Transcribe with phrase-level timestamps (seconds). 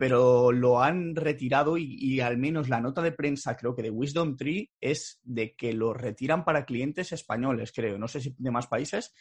[0.00, 4.34] pero lo han retirado y, al menos la nota de prensa, creo que de Wisdom
[4.34, 7.98] Tree, es de que lo retiran para clientes españoles, creo.
[7.98, 9.14] No sé si de más países.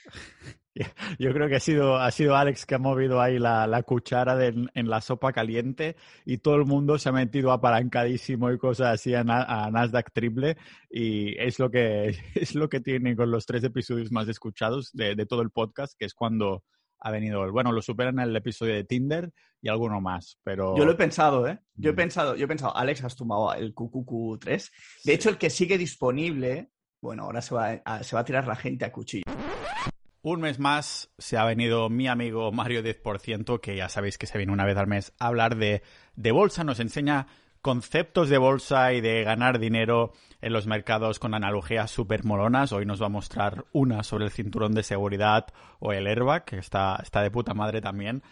[1.19, 4.37] Yo creo que ha sido, ha sido Alex que ha movido ahí la, la cuchara
[4.37, 8.93] de, en la sopa caliente y todo el mundo se ha metido apalancadísimo y cosas
[8.93, 10.55] así a, a, Nasdaq triple
[10.89, 15.15] y es lo que es lo que tiene con los tres episodios más escuchados de,
[15.15, 16.63] de todo el podcast, que es cuando
[16.99, 20.77] ha venido, bueno, lo superan el episodio de Tinder y alguno más, pero...
[20.77, 21.59] Yo lo he pensado, ¿eh?
[21.75, 24.71] Yo he pensado, yo he pensado, Alex, has tomado el QQQ3.
[25.05, 28.47] De hecho, el que sigue disponible, bueno, ahora se va, a, se va a tirar
[28.47, 29.23] la gente a cuchillo.
[30.21, 34.37] Un mes más se ha venido mi amigo Mario 10%, que ya sabéis que se
[34.37, 35.81] viene una vez al mes a hablar de,
[36.15, 37.27] de bolsa, nos enseña
[37.61, 42.71] conceptos de bolsa y de ganar dinero en los mercados con analogías súper molonas.
[42.71, 45.47] Hoy nos va a mostrar una sobre el cinturón de seguridad
[45.79, 48.23] o el airbag, que está, está de puta madre también.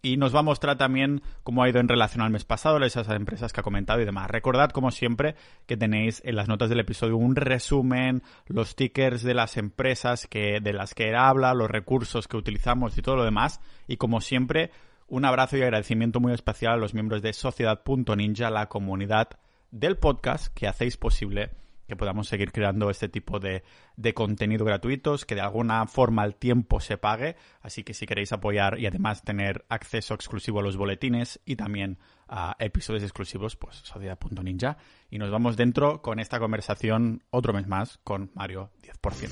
[0.00, 3.08] Y nos va a mostrar también cómo ha ido en relación al mes pasado, esas
[3.10, 4.30] empresas que ha comentado y demás.
[4.30, 9.34] Recordad, como siempre, que tenéis en las notas del episodio un resumen, los tickers de
[9.34, 13.60] las empresas que, de las que habla, los recursos que utilizamos y todo lo demás.
[13.86, 14.70] Y como siempre,
[15.06, 19.28] un abrazo y agradecimiento muy especial a los miembros de Sociedad.ninja, la comunidad
[19.70, 21.50] del podcast que hacéis posible
[21.86, 23.62] que podamos seguir creando este tipo de,
[23.96, 27.36] de, contenido gratuitos, que de alguna forma al tiempo se pague.
[27.60, 31.98] Así que si queréis apoyar y además tener acceso exclusivo a los boletines y también
[32.28, 34.78] a episodios exclusivos, pues sociedad.ninja.
[35.10, 39.30] Y nos vamos dentro con esta conversación otro mes más con Mario 10%.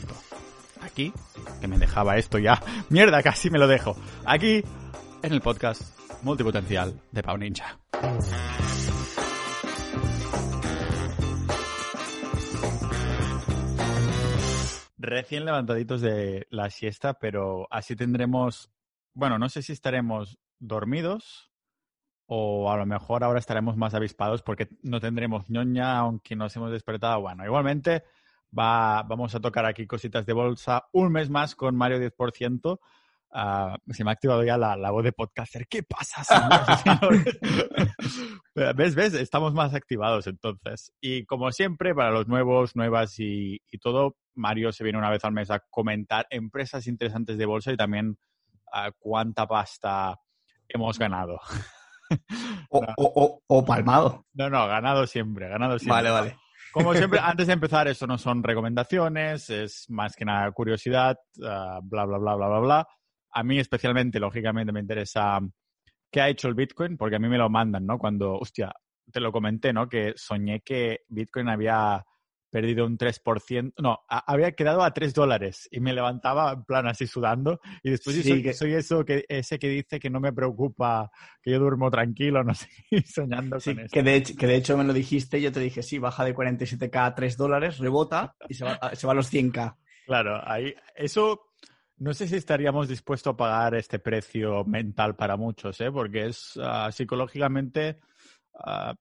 [0.83, 1.13] Aquí,
[1.61, 2.61] que me dejaba esto ya.
[2.91, 3.97] Mierda, casi me lo dejo.
[4.27, 4.63] Aquí,
[5.23, 5.83] en el podcast
[6.23, 7.79] multipotencial de Pau Ninja.
[14.99, 18.71] Recién levantaditos de la siesta, pero así tendremos,
[19.15, 21.51] bueno, no sé si estaremos dormidos
[22.27, 26.71] o a lo mejor ahora estaremos más avispados porque no tendremos ñoña aunque nos hemos
[26.71, 27.21] despertado.
[27.21, 28.05] Bueno, igualmente
[28.57, 32.79] va, vamos a tocar aquí cositas de bolsa un mes más con Mario 10%.
[33.35, 35.67] Uh, se me ha activado ya la, la, voz de podcaster.
[35.67, 37.39] ¿Qué pasa, señores?
[38.77, 38.95] ¿Ves?
[38.95, 39.15] ¿Ves?
[39.15, 40.93] Estamos más activados entonces.
[41.01, 45.25] Y como siempre, para los nuevos, nuevas y, y, todo, Mario se viene una vez
[45.25, 48.19] al mes a comentar empresas interesantes de bolsa y también
[48.67, 50.15] uh, cuánta pasta
[50.69, 51.41] hemos ganado.
[52.69, 52.95] o, no.
[52.99, 54.27] o, o, palmado.
[54.35, 55.95] No, no, ganado siempre, ganado siempre.
[55.95, 56.37] Vale, vale.
[56.71, 61.81] Como siempre, antes de empezar, eso no son recomendaciones, es más que nada curiosidad, uh,
[61.83, 62.89] bla, bla, bla, bla, bla, bla
[63.33, 65.41] a mí especialmente, lógicamente, me interesa
[66.11, 67.99] qué ha hecho el Bitcoin, porque a mí me lo mandan, ¿no?
[67.99, 68.73] Cuando, hostia,
[69.11, 69.89] te lo comenté, ¿no?
[69.89, 72.05] Que soñé que Bitcoin había
[72.53, 76.87] perdido un 3%, no, a, había quedado a 3 dólares y me levantaba en plan
[76.87, 78.53] así sudando y después sí, soy, que...
[78.53, 81.11] soy, eso que ese que dice que no me preocupa,
[81.43, 82.69] que yo duermo tranquilo, no sé,
[83.07, 83.93] soñando sí, con eso.
[83.93, 86.35] Que de, hecho, que de hecho me lo dijiste, yo te dije, sí, baja de
[86.35, 89.77] 47k a 3 dólares, rebota y se va, se va a los 100k.
[90.05, 91.52] Claro, ahí, eso
[92.03, 95.93] no sé si estaríamos dispuestos a pagar este precio mental para muchos, ¿eh?
[95.93, 98.01] porque es uh, psicológicamente
[98.55, 98.93] uh,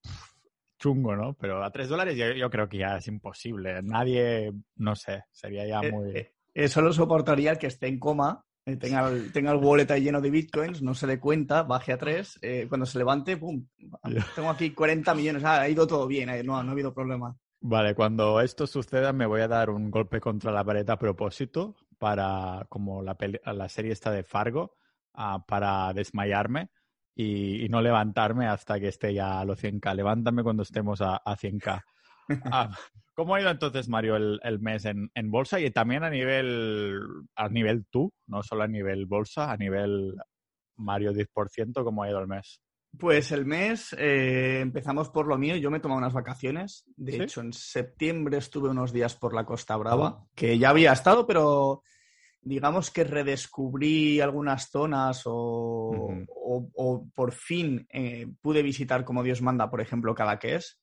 [0.77, 1.33] chungo, ¿no?
[1.33, 3.81] Pero a tres dólares yo, yo, creo que ya es imposible.
[3.81, 6.11] Nadie, no sé, sería ya muy...
[6.15, 9.89] Eh, eso lo soportaría el que esté en coma, eh, tenga, el, tenga el wallet
[9.89, 13.35] ahí lleno de bitcoins, no se dé cuenta, baje a tres, eh, cuando se levante,
[13.35, 13.65] ¡pum!
[14.35, 17.35] Tengo aquí 40 millones, ah, ha ido todo bien, no, no ha habido problema.
[17.61, 21.75] Vale, cuando esto suceda me voy a dar un golpe contra la pared a propósito
[22.01, 23.15] para, como la,
[23.53, 24.75] la serie esta de Fargo,
[25.13, 26.71] uh, para desmayarme
[27.15, 29.93] y, y, no levantarme hasta que esté ya a los 100k.
[29.93, 31.83] Levántame cuando estemos a, a 100k.
[32.29, 32.29] uh,
[33.13, 36.99] ¿Cómo ha ido entonces, Mario, el, el mes en, en, bolsa y también a nivel,
[37.35, 40.15] a nivel tú, no solo a nivel bolsa, a nivel
[40.77, 42.61] Mario 10%, cómo ha ido el mes?
[42.97, 45.55] Pues el mes eh, empezamos por lo mío.
[45.55, 46.83] Yo me he tomado unas vacaciones.
[46.95, 47.21] De ¿Sí?
[47.21, 51.83] hecho, en septiembre estuve unos días por la Costa Brava, que ya había estado, pero
[52.41, 56.25] digamos que redescubrí algunas zonas o, uh -huh.
[56.27, 60.79] o, o por fin eh, pude visitar como Dios manda, por ejemplo, Cadaqués.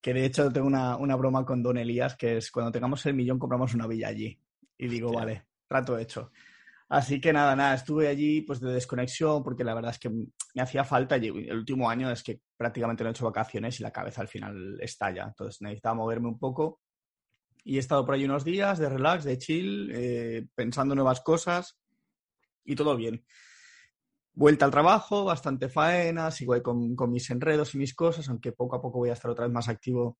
[0.00, 3.14] Que de hecho tengo una, una, broma con Don Elías, que es cuando tengamos el
[3.14, 4.38] millón compramos una villa allí.
[4.78, 6.30] Y digo, vale, trato hecho.
[6.88, 10.62] Así que nada, nada, estuve allí pues de desconexión porque la verdad es que me
[10.62, 11.16] hacía falta.
[11.16, 14.78] El último año es que prácticamente no he hecho vacaciones y la cabeza al final
[14.80, 15.24] estalla.
[15.24, 16.80] Entonces necesitaba moverme un poco
[17.64, 21.76] y he estado por ahí unos días de relax, de chill, eh, pensando nuevas cosas
[22.64, 23.24] y todo bien.
[24.32, 28.52] Vuelta al trabajo, bastante faena, sigo ahí con, con mis enredos y mis cosas, aunque
[28.52, 30.18] poco a poco voy a estar otra vez más activo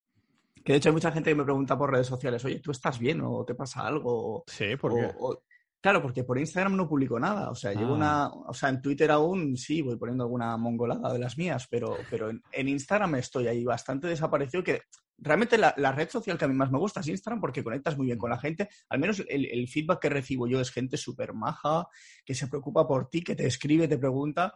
[0.67, 2.99] que de hecho hay mucha gente que me pregunta por redes sociales, oye, ¿tú estás
[2.99, 4.43] bien o te pasa algo?
[4.49, 5.15] Sí, ¿por qué?
[5.17, 5.43] O, o,
[5.87, 7.49] Claro, porque por Instagram no publico nada.
[7.49, 7.97] O sea, llevo Ah.
[7.97, 8.29] una.
[8.29, 12.29] O sea, en Twitter aún sí voy poniendo alguna mongolada de las mías, pero, pero
[12.29, 14.65] en, en Instagram estoy ahí bastante desaparecido.
[14.65, 14.83] Que
[15.17, 17.97] realmente la, la red social que a mí más me gusta es Instagram porque conectas
[17.97, 18.69] muy bien con la gente.
[18.89, 21.87] Al menos el, el feedback que recibo yo es gente súper maja,
[22.25, 24.55] que se preocupa por ti, que te escribe, te pregunta.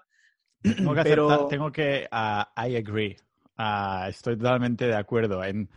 [0.61, 3.17] Tengo que, Pero- aceptar- tengo que ah, I agree.
[3.57, 5.45] Ah, estoy totalmente de acuerdo.
[5.45, 5.71] En,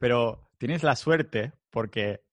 [0.00, 2.25] pero tienes la suerte porque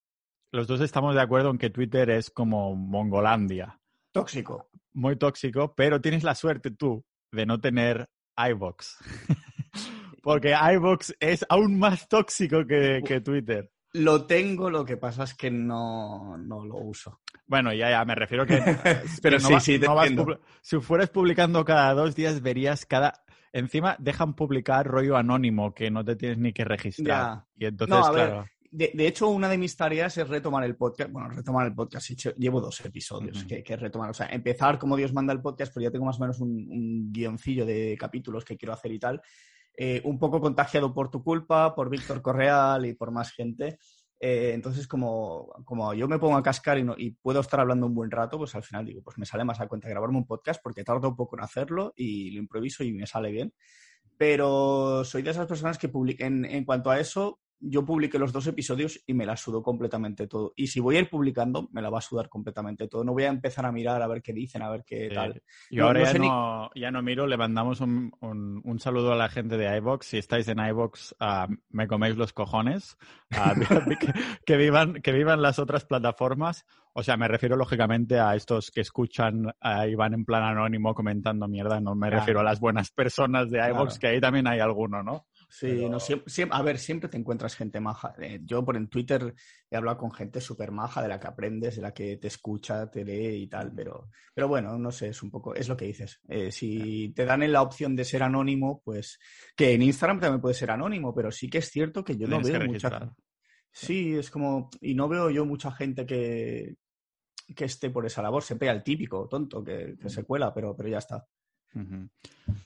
[0.53, 3.79] los dos estamos de acuerdo en que Twitter es como Mongolandia.
[4.11, 4.69] Tóxico.
[4.93, 8.07] Muy tóxico, pero tienes la suerte tú de no tener
[8.37, 8.97] iVox.
[10.21, 13.71] porque iVox es aún más tóxico que, que Twitter.
[13.93, 17.21] Lo tengo, lo que pasa es que no, no lo uso.
[17.47, 18.57] Bueno, ya, ya, me refiero que...
[19.23, 20.11] Pero que no sí, va- sí, te no vas
[20.61, 23.23] si fueras publicando cada dos días, verías cada...
[23.51, 27.45] Encima dejan publicar rollo anónimo, que no te tienes ni que registrar.
[27.55, 28.45] Y entonces, No, a ver, claro...
[28.75, 31.11] De, de hecho, una de mis tareas es retomar el podcast.
[31.11, 32.09] Bueno, retomar el podcast.
[32.37, 33.47] llevo dos episodios Ujú.
[33.47, 34.09] que, que retomar.
[34.09, 36.49] O sea, empezar como Dios manda el podcast, pero ya tengo más o menos un,
[36.69, 39.21] un guioncillo de capítulos que quiero hacer y tal.
[39.77, 43.77] Eh, un poco contagiado por tu culpa, por Víctor Correal y por más gente.
[44.19, 47.85] Eh, entonces, como, como yo me pongo a cascar y, no- y puedo estar hablando
[47.85, 50.25] un buen rato, pues al final digo, pues me sale más a cuenta grabarme un
[50.25, 53.53] podcast porque tardo un poco en hacerlo y lo improviso y me sale bien.
[54.17, 58.45] Pero soy de esas personas que publiquen, en cuanto a eso, yo publiqué los dos
[58.47, 60.53] episodios y me la sudo completamente todo.
[60.55, 63.03] Y si voy a ir publicando, me la va a sudar completamente todo.
[63.03, 65.41] No voy a empezar a mirar a ver qué dicen, a ver qué tal.
[65.71, 68.79] Yo No- ahora no ya, ni- no, ya no miro, le mandamos un, un- un
[68.79, 70.05] saludo a la gente de iVox.
[70.07, 72.97] Si estáis en iVox, ah, me coméis los cojones.
[73.31, 73.53] Ah,
[73.99, 74.13] que,
[74.45, 76.65] que vivan, que vivan las otras plataformas.
[76.95, 80.93] O sea, me refiero lógicamente a estos que escuchan ah, y van en plan anónimo
[80.93, 81.79] comentando mierda.
[81.79, 82.19] No me Claro.
[82.19, 83.87] refiero a las buenas personas de Claro.
[83.99, 85.25] que ahí también hay alguno, ¿no?
[85.55, 88.15] Sí, Pero- no, siem- siem- a ver, siempre te encuentras gente maja.
[88.19, 89.35] Eh, yo por en Twitter
[89.69, 92.89] he hablado con gente súper maja de la que aprendes, de la que te escucha,
[92.89, 95.85] te lee y tal, pero, pero bueno, no sé, es un poco, es lo que
[95.85, 96.19] dices.
[96.27, 99.19] Eh, si te dan en la opción de ser anónimo, pues
[99.55, 102.37] que en Instagram también puede ser anónimo, pero sí que es cierto que yo no
[102.49, 102.89] veo mucha.
[103.71, 106.77] Sí, es como, y no veo yo mucha gente que,
[107.55, 108.41] que esté por esa labor.
[108.41, 111.23] Siempre al típico tonto que, que se cuela, pero, pero ya está.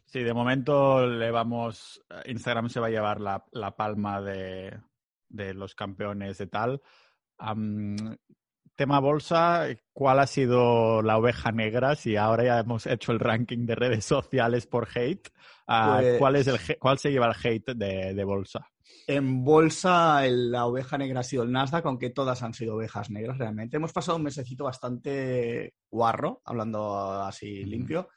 [0.06, 2.02] Sí, de momento le vamos.
[2.26, 4.78] Instagram se va a llevar la, la palma de,
[5.30, 6.82] de los campeones de tal.
[8.76, 11.96] Tema bolsa, ¿cuál ha sido la oveja negra?
[11.96, 15.30] Si ahora ya hemos hecho el ranking de redes sociales por hate,
[15.68, 18.70] ah, Pues- ¿cuál, es el, he- ¿cuál se lleva el hate de, de bolsa?
[19.08, 23.10] En bolsa, el- la oveja negra ha sido el Nasdaq, aunque todas han sido ovejas
[23.10, 23.78] negras realmente.
[23.78, 28.10] Hemos pasado un mesecito bastante guarro, hablando así limpio.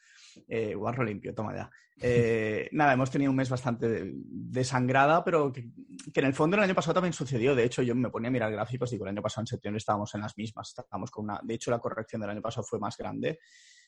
[0.49, 1.71] Eh, guarro limpio, toma ya.
[2.00, 5.71] Eh, nada, hemos tenido un mes bastante desangrada, pero que,
[6.15, 7.55] en el fondo el año pasado también sucedió.
[7.55, 9.79] De hecho, yo me ponía a mirar gráficos y digo, el año pasado en septiembre
[9.79, 10.69] estábamos en las mismas.
[10.69, 11.41] Estábamos con una...
[11.43, 13.38] De hecho, la corrección del año pasado fue más grande.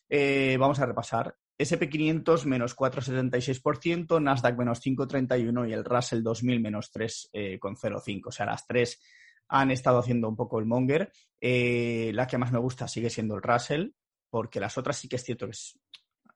[0.09, 1.35] Eh, vamos a repasar.
[1.59, 8.27] SP500 menos 4,76%, Nasdaq menos 5,31% y el Russell 2000 menos 3,05%.
[8.27, 9.01] O sea, las tres
[9.49, 11.13] han estado haciendo un poco el monger.
[11.41, 13.91] Eh, la que más me gusta sigue siendo el Russell,
[14.31, 15.79] porque las otras sí que es cierto que es-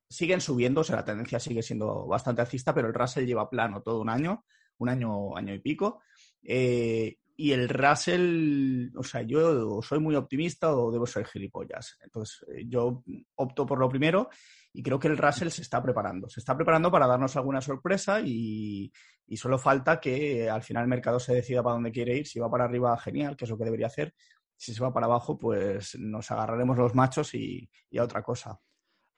[0.08, 3.82] siguen subiendo, o sea, la tendencia sigue siendo bastante alcista, pero el Russell lleva plano
[3.82, 4.44] todo un año,
[4.78, 6.02] un año, año y pico.
[6.42, 11.98] Eh, y el Russell, o sea, yo soy muy optimista o debo ser gilipollas.
[12.02, 13.02] Entonces, eh, yo
[13.34, 14.30] opto por lo primero
[14.72, 16.28] y creo que el Russell se está preparando.
[16.30, 18.90] Se está preparando para darnos alguna sorpresa y,
[19.34, 22.26] solo falta que al final el mercado se decida para dónde quiere ir.
[22.26, 24.14] Si va para arriba, genial, que es lo que debería hacer.
[24.56, 28.58] Si se va para abajo, pues nos agarraremos los machos y a otra cosa.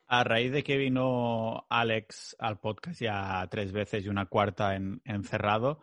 [0.08, 5.02] A raíz de que vino Alex al podcast ya tres veces y una cuarta en,
[5.04, 5.82] encerrado,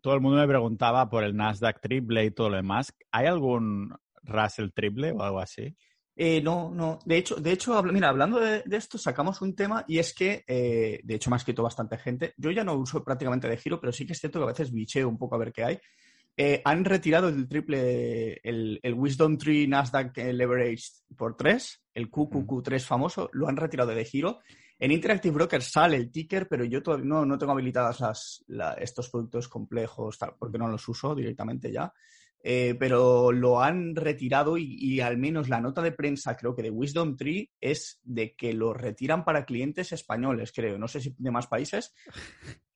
[0.00, 2.94] todo el mundo me preguntaba por el Nasdaq triple y todo lo demás.
[3.10, 5.76] ¿Hay algún Russell triple o algo así?
[6.14, 6.98] Eh, no, no.
[7.04, 11.00] De hecho, de hecho, mira, hablando de, esto, sacamos un tema y es que, eh,
[11.02, 12.34] de hecho, me ha escrito bastante gente.
[12.36, 14.72] Yo ya no uso prácticamente de giro, pero sí que es cierto que a veces
[14.72, 15.78] bicheo un poco a ver qué hay.
[16.36, 23.28] Eh, han retirado el triple, el, Wisdom Tree Nasdaq Leveraged por 3, el QQQ3 famoso,
[23.32, 24.40] lo han retirado de giro.
[24.78, 28.74] En Interactive Brokers sale el ticker, pero yo todavía no, no tengo habilitadas las- la-
[28.74, 31.92] estos productos complejos tal, porque no los uso directamente ya.
[32.44, 36.62] Eh, pero lo han retirado y, y al menos la nota de prensa, creo que
[36.62, 40.76] de Wisdom Tree, es de que lo retiran para clientes españoles, creo.
[40.78, 41.94] No sé si de más países.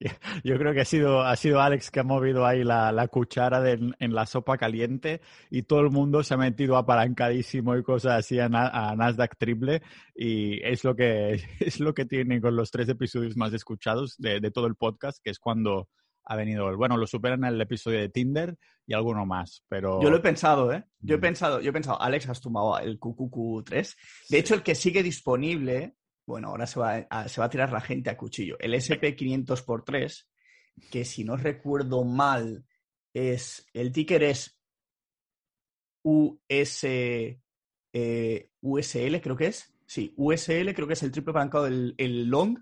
[0.44, 3.60] Yo creo que ha sido, ha sido Alex que ha movido ahí la, la cuchara
[3.62, 5.20] de- en la sopa caliente
[5.50, 9.80] y todo el mundo se ha metido apalancadísimo y cosas así a, a Nasdaq triple
[10.14, 14.38] y es lo que es lo que tiene con los tres episodios más escuchados de,
[14.40, 15.88] de todo el podcast, que es cuando
[16.26, 18.56] ha venido el, bueno, lo superan el episodio de Tinder
[18.86, 20.02] y alguno más, pero...
[20.02, 20.84] Yo lo he pensado, ¿eh?
[21.00, 23.96] Yo he pensado, yo he pensado, Alex, has tumbado el QQQ3.
[24.28, 25.94] De hecho, el que sigue disponible,
[26.26, 28.56] bueno, ahora se va a, se va a tirar la gente a cuchillo.
[28.58, 30.26] El SP500x3,
[30.90, 32.64] que si no recuerdo mal,
[33.14, 34.60] es, el ticker es
[36.02, 39.72] US, eh, USL, creo que es.
[39.86, 42.58] Sí, USL, creo que es el triple apalancado del el long.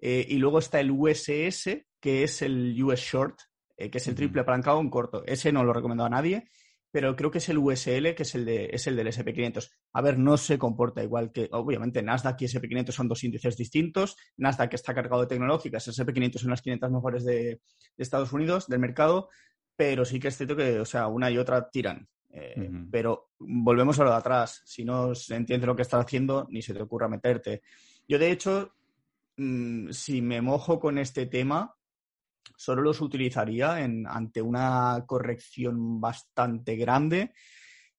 [0.00, 3.40] eh, y luego está el USS, que es el US short,
[3.76, 5.24] eh, que es el triple apalancado en corto.
[5.26, 6.48] Ese no lo recomiendo a nadie,
[6.90, 9.70] pero creo que es el USL, que es el, de, es el del SP500.
[9.92, 14.16] A ver, no se comporta igual que, obviamente, Nasdaq y SP500 son dos índices distintos.
[14.36, 17.60] Nasdaq está cargado de tecnológicas, SP500 son las 500 mejores de, de
[17.96, 19.28] Estados Unidos, del mercado,
[19.76, 22.08] pero sí que es cierto que, o sea, una y otra tiran.
[22.30, 22.70] Eh.
[22.90, 24.62] Pero volvemos a lo de atrás.
[24.64, 27.62] Si no se entiende lo que estás haciendo, ni se te ocurra meterte.
[28.06, 28.74] Yo, de hecho,
[29.36, 31.74] mm, si me mojo con este tema,
[32.56, 37.32] solo los utilizaría en, ante una corrección bastante grande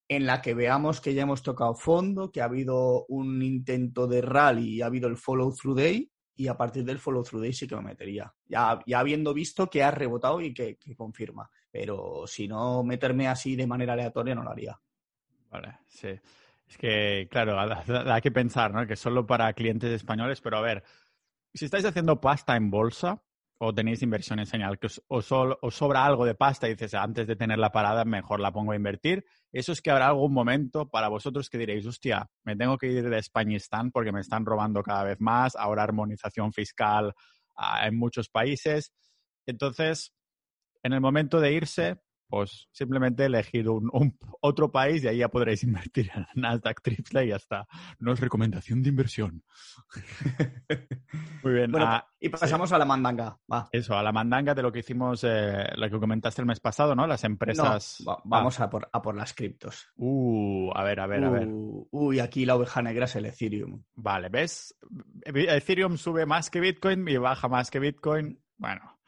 [0.08, 4.22] en la que veamos que ya hemos tocado fondo, que ha habido un intento de
[4.22, 7.54] rally y ha habido el follow through day y a partir del follow through day
[7.54, 8.34] sí que me metería.
[8.48, 11.50] Ya, ya habiendo visto que ha rebotado y que, que confirma.
[11.70, 14.80] Pero si no meterme así de manera aleatoria no lo haría.
[15.52, 16.10] Vale, sí.
[16.68, 18.88] Es que, claro, ha- ha- hay que pensar, ¿no?
[18.88, 20.84] Que solo para clientes españoles, pero a ver,
[21.54, 23.22] si estáis haciendo pasta en bolsa
[23.62, 27.36] o tenéis inversión en señal, que os, sobra algo de pasta y dices, antes de
[27.36, 31.10] tener la parada, mejor la pongo a invertir, eso es que habrá algún momento para
[31.10, 35.04] vosotros que diréis, hostia, me tengo que ir de Españistán porque me están robando cada
[35.04, 37.14] vez más, ahora armonización fiscal
[37.58, 38.94] ah, en muchos países.
[39.46, 40.14] Entonces,
[40.82, 45.30] en el momento de irse, pues simplemente elegir un, un- otro país y ahí ya
[45.30, 47.68] podréis invertir en Nasdaq triple y ya está.
[48.00, 49.44] No es recomendación de inversión.
[51.44, 51.72] Muy bien.
[51.72, 53.38] Bueno, ah, y pasamos a la mandanga.
[53.52, 53.68] Va.
[53.72, 56.96] eso, a la mandanga de lo que hicimos, eh, lo que comentaste el mes pasado,
[56.96, 57.08] ¿no?
[57.08, 57.98] Las empresas.
[58.06, 59.88] No, va- vamos a, por, a por las criptos.
[59.96, 61.48] Uh, a ver, a ver, a ver.
[61.48, 63.84] Uh, uy, aquí la oveja negra es el Ethereum.
[63.96, 64.76] Vale, ¿ves?
[65.26, 68.40] Ethereum sube más que Bitcoin y baja más que Bitcoin.
[68.58, 69.00] Bueno,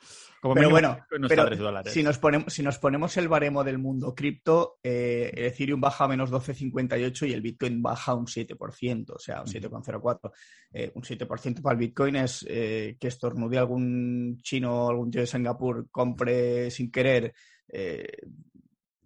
[0.42, 1.94] como Pero bueno, no pero está a 3 dólares.
[1.94, 6.06] Si nos, ponemos, si nos ponemos el baremo del mundo cripto, eh, el Ethereum baja
[6.06, 10.32] a menos 12,58 y el Bitcoin baja un 7%, o sea, un 7,04.
[10.74, 15.22] Eh, un 7% para el Bitcoin es eh, que estornude algún chino o algún tío
[15.22, 17.34] de Singapur, compre sin querer,
[17.68, 18.08] eh,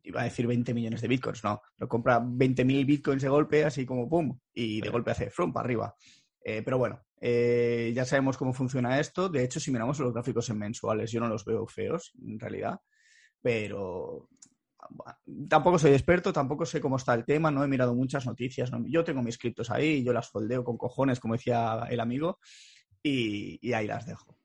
[0.04, 3.86] iba a decir 20 millones de Bitcoins, no, pero compra 20.000 Bitcoins de golpe, así
[3.86, 4.92] como pum, y de Sí.
[4.92, 5.96] golpe hace from para arriba.
[6.42, 9.30] Eh, pero bueno, eh, ya sabemos cómo funciona esto.
[9.30, 12.80] De hecho, si miramos los gráficos en mensuales, yo no los veo feos, en realidad.
[13.42, 14.30] Pero
[15.50, 18.72] tampoco soy experto, tampoco sé cómo está el tema, no he mirado muchas noticias.
[18.72, 22.40] no- Yo tengo mis criptos ahí, yo las foldeo con cojones, como decía el amigo,
[23.02, 24.38] y, y ahí las dejo.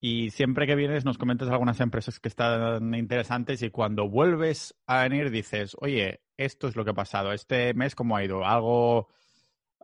[0.00, 5.02] Y siempre que vienes nos comentas algunas empresas que están interesantes y cuando vuelves a
[5.02, 9.08] venir dices, oye, esto es lo que ha pasado, este mes cómo ha ido, algo...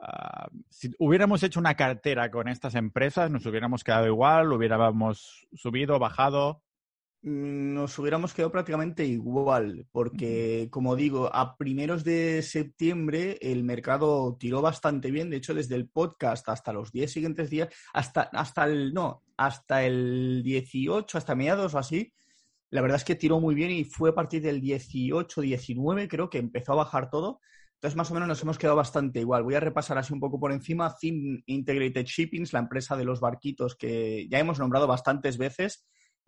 [0.03, 5.99] ah, si hubiéramos hecho una cartera con estas empresas, nos hubiéramos quedado igual, hubiéramos subido,
[5.99, 6.63] bajado.
[7.23, 14.37] Mm, Nos hubiéramos quedado prácticamente igual, porque, como digo, a primeros de septiembre el mercado
[14.39, 15.31] tiró bastante bien.
[15.31, 19.85] De hecho, desde el podcast hasta los 10 siguientes días, hasta, hasta el, no, hasta
[19.85, 22.13] el 18, hasta mediados o así,
[22.71, 26.31] la verdad es que tiró muy bien y fue a partir del 18, 19, creo
[26.31, 27.41] que empezó a bajar todo.
[27.83, 29.43] Entonces, más o menos nos hemos quedado bastante igual.
[29.43, 30.95] Voy a repasar así un poco por encima.
[30.95, 35.85] Theme Integrated Shippings, la empresa de los barquitos que ya hemos nombrado bastantes veces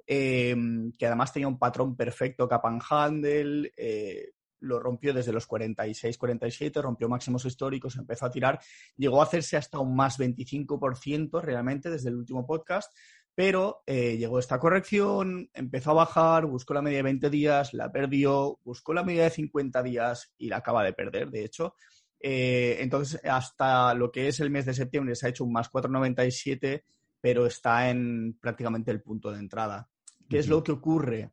[0.06, 0.54] eh,
[0.98, 6.16] que además tenía un patrón perfecto cap and handle, eh, lo rompió desde los 46,
[6.16, 8.60] 47, rompió máximos históricos, empezó a tirar,
[8.96, 12.92] llegó a hacerse hasta un más 25% realmente desde el último podcast,
[13.34, 17.90] pero eh, llegó esta corrección, empezó a bajar, buscó la media de 20 días, la
[17.90, 21.74] perdió, buscó la media de 50 días y la acaba de perder, de hecho.
[22.20, 25.70] Eh, entonces, hasta lo que es el mes de septiembre se ha hecho un más
[25.70, 26.84] 4,97,
[27.20, 29.88] pero está en prácticamente el punto de entrada.
[30.28, 31.32] ¿Qué es lo que ocurre?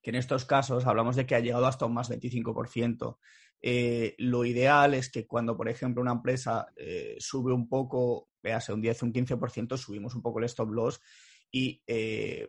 [0.00, 3.18] Que en estos casos hablamos de que ha llegado hasta un más 25%.
[3.68, 8.72] Eh, lo ideal es que cuando, por ejemplo, una empresa eh, sube un poco, véase
[8.72, 11.00] un 10 o un 15%, subimos un poco el stop loss
[11.50, 12.48] y eh,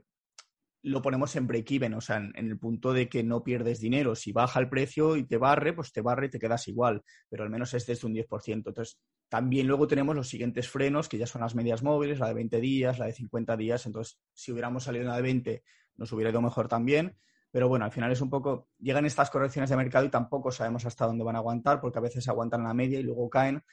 [0.84, 4.14] lo ponemos en break-even, o sea, en, el punto de que no pierdes dinero.
[4.14, 7.44] Si baja el precio y te barre, pues te barre y te quedas igual, pero
[7.44, 8.54] al menos es desde un 10%.
[8.70, 12.36] Entonces, también luego tenemos los siguientes frenos, que ya son las medias móviles, la de
[12.36, 13.88] 20 días, la de 50 días.
[13.88, 15.64] Entonces, si hubiéramos salido en la de 20,
[15.96, 17.18] nos hubiera ido mejor también.
[17.58, 20.86] Pero bueno, al final es un poco, llegan estas correcciones de mercado y tampoco sabemos
[20.86, 23.64] hasta dónde van a aguantar, porque a veces aguantan la media y luego caen.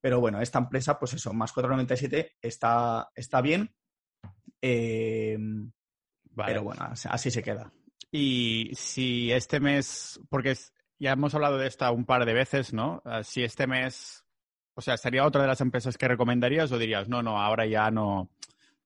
[0.00, 3.74] Pero bueno, esta empresa, pues eso, más 4,97 está, está bien.
[4.62, 5.36] Eh,
[6.34, 7.70] Pero bueno, así se queda.
[8.10, 10.56] Y si este mes, porque
[10.98, 13.02] ya hemos hablado de esta un par de veces, ¿no?
[13.04, 14.24] Ah, si este mes,
[14.72, 17.90] o sea, ¿sería otra de las empresas que recomendarías o dirías, no, no, ahora ya
[17.90, 18.30] no,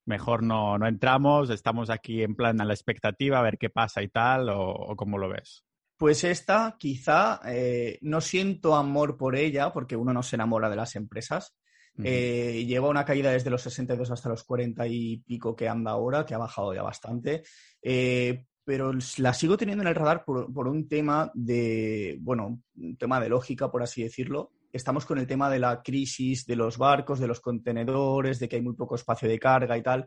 [0.09, 4.03] mejor no, no entramos, estamos aquí en plan a la expectativa, a ver qué pasa
[4.03, 5.65] y tal, o, cómo lo ves?
[5.97, 10.77] Pues esta quizá eh, no siento amor por ella, porque uno no se enamora de
[10.77, 11.55] las empresas.
[12.01, 16.25] Eh, lleva una caída desde los 62 hasta los 40 y pico que anda ahora,
[16.25, 17.43] que ha bajado ya bastante.
[17.83, 22.97] Eh, pero la sigo teniendo en el radar por, por, un tema de, bueno, un
[22.97, 24.53] tema de lógica, por así decirlo.
[24.73, 28.57] Estamos con el tema de la crisis de los barcos, de los contenedores, de que
[28.57, 30.07] hay muy poco espacio de carga y tal.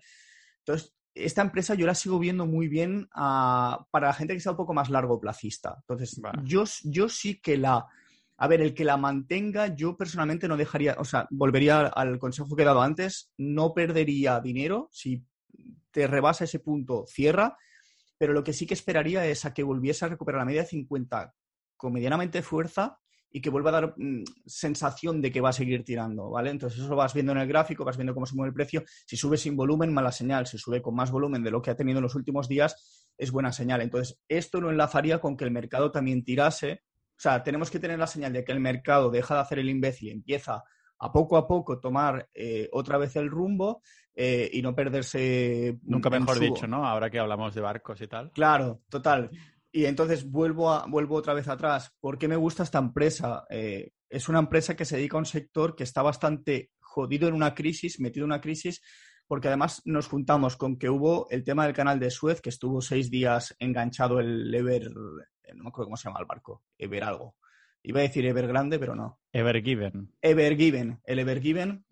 [0.60, 4.58] Entonces, esta empresa yo la sigo viendo muy bien para la gente que sea un
[4.58, 5.78] poco más largo plazista.
[5.80, 7.86] Entonces, yo, yo sí que la...
[8.38, 12.56] A ver, el que la mantenga, yo personalmente no dejaría, o sea, volvería al consejo
[12.56, 14.90] que he dado antes, no perdería dinero.
[14.92, 15.24] Si
[15.92, 17.56] te rebasa ese punto, cierra
[18.22, 20.68] pero lo que sí que esperaría es a que volviese a recuperar la media de
[20.68, 21.34] 50
[21.76, 23.01] con medianamente fuerza
[23.32, 26.50] y que vuelva a dar mm, sensación de que va a seguir tirando, ¿vale?
[26.50, 28.84] Entonces eso lo vas viendo en el gráfico, vas viendo cómo se mueve el precio.
[29.06, 30.48] Si sube sin volumen, mala señal.
[30.48, 33.32] Si sube con más volumen de lo que ha tenido en los últimos días, es
[33.32, 33.82] buena señal.
[33.82, 36.84] Entonces esto lo enlazaría con que el mercado también tirase.
[37.12, 39.70] O sea, tenemos que tener la señal de que el mercado deja de hacer el
[39.70, 40.64] imbécil y empieza
[41.00, 43.82] a poco a poco tomar eh, otra vez el rumbo
[44.14, 45.80] eh, y no perderse.
[45.84, 46.86] Nunca mejor dicho, ¿no?
[46.86, 48.32] Ahora que hablamos de barcos y tal.
[48.32, 49.30] Claro, total.
[49.72, 51.92] Y entonces vuelvo, a, vuelvo otra vez atrás.
[52.00, 53.46] ¿Por qué me gusta esta empresa?
[53.50, 57.34] Eh, es una empresa que se dedica a un sector que está bastante jodido en
[57.34, 58.82] una crisis, metido en una crisis,
[59.28, 62.82] porque además nos juntamos con que hubo el tema del canal de Suez, que estuvo
[62.82, 67.38] seis días enganchado el Ever, no me acuerdo cómo se llama el barco, Ever algo.
[67.84, 69.20] Iba a decir Evergrande, pero no.
[69.32, 70.14] Evergiven.
[70.22, 71.00] Evergiven.
[71.06, 71.86] El Evergiven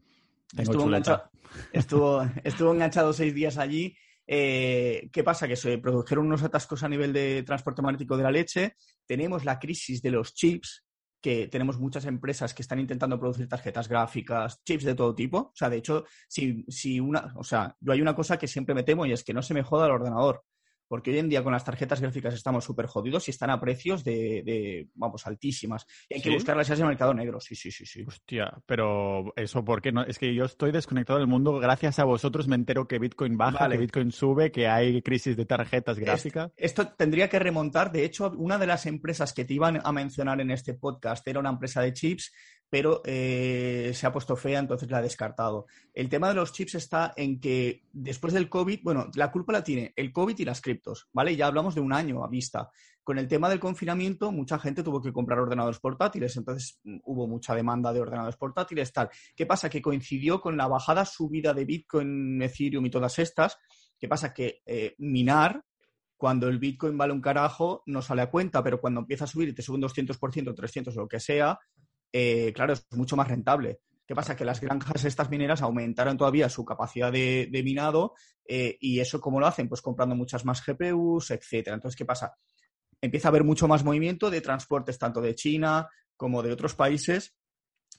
[0.57, 1.31] estuvo enganchado,
[1.71, 3.95] estuvo, estuvo enganchado, seis días allí.
[4.31, 5.47] Eh, ¿Qué pasa?
[5.47, 8.75] Que se produjeron unos atascos a nivel de transporte marítimo de la leche.
[9.07, 10.85] Tenemos la crisis de los chips,
[11.19, 15.37] que tenemos muchas empresas que están intentando producir tarjetas gráficas, chips de todo tipo.
[15.37, 18.75] O sea, de hecho, si, si una, o sea, yo hay una cosa que siempre
[18.75, 20.43] me temo y es que no se me joda el ordenador
[20.89, 24.03] porque hoy en día con las tarjetas gráficas estamos súper jodidos y están a precios
[24.03, 25.85] de, vamos, altísimas.
[26.09, 28.03] Y hay que buscarlas en el mercado negro, sí, sí, sí, sí.
[28.05, 30.03] Hostia, pero eso, ¿por qué no?
[30.03, 33.69] Es que yo estoy desconectado del mundo, gracias a vosotros me entero que Bitcoin baja,
[33.69, 36.51] que Bitcoin sube, que hay crisis de tarjetas gráficas.
[36.57, 40.41] esto tendría que remontar, de hecho, una de las empresas que te iban a mencionar
[40.41, 42.33] en este podcast era una empresa de chips
[42.69, 45.65] pero eh, se ha puesto fea, entonces la ha descartado.
[45.93, 49.63] El tema de los chips está en que después del COVID, bueno, la culpa la
[49.63, 51.35] tiene el COVID y las criptos, ¿vale?
[51.35, 52.69] Ya hablamos de un año a vista.
[53.03, 57.27] Con el tema del confinamiento, mucha gente tuvo que comprar ordenadores portátiles, entonces mm, hubo
[57.27, 59.09] mucha demanda de ordenadores portátiles, tal.
[59.35, 59.69] ¿Qué pasa?
[59.69, 63.57] Que coincidió con la bajada subida de Bitcoin, Ethereum y todas estas.
[63.97, 64.31] ¿Qué pasa?
[64.31, 65.63] Que eh, minar
[66.19, 69.47] cuando el Bitcoin vale un carajo, no sale a cuenta, pero cuando empieza a subir
[69.47, 71.57] y te sube un 200%, 300% o lo que sea,
[72.11, 73.79] eh, claro, es mucho más rentable.
[74.05, 74.35] ¿Qué pasa?
[74.35, 79.39] Que las granjas estas mineras aumentaron todavía su capacidad de, minado eh, y eso ¿cómo
[79.39, 79.69] lo hacen?
[79.69, 81.75] Pues comprando muchas más GPUs, etcétera.
[81.75, 82.33] Entonces, ¿qué pasa?
[82.99, 87.35] Empieza a haber mucho más movimiento de transportes tanto de China como de otros países,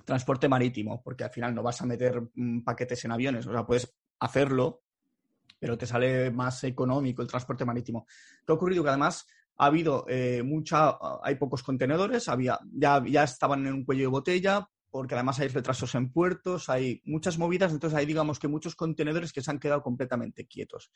[0.04, 3.64] transporte marítimo, porque al final no vas a meter mm, paquetes en aviones, o sea,
[3.64, 4.82] puedes hacerlo,
[5.60, 8.04] pero te sale más económico el transporte marítimo.
[8.44, 8.82] ¿Qué ha ocurrido?
[8.82, 9.26] Que además
[9.60, 14.06] ha habido eh, mucha, hay pocos contenedores, había, ya, ya estaban en un cuello de
[14.06, 18.74] botella, porque además hay retrasos en puertos, hay muchas movidas, entonces hay digamos que muchos
[18.74, 20.90] contenedores que se han quedado completamente quietos.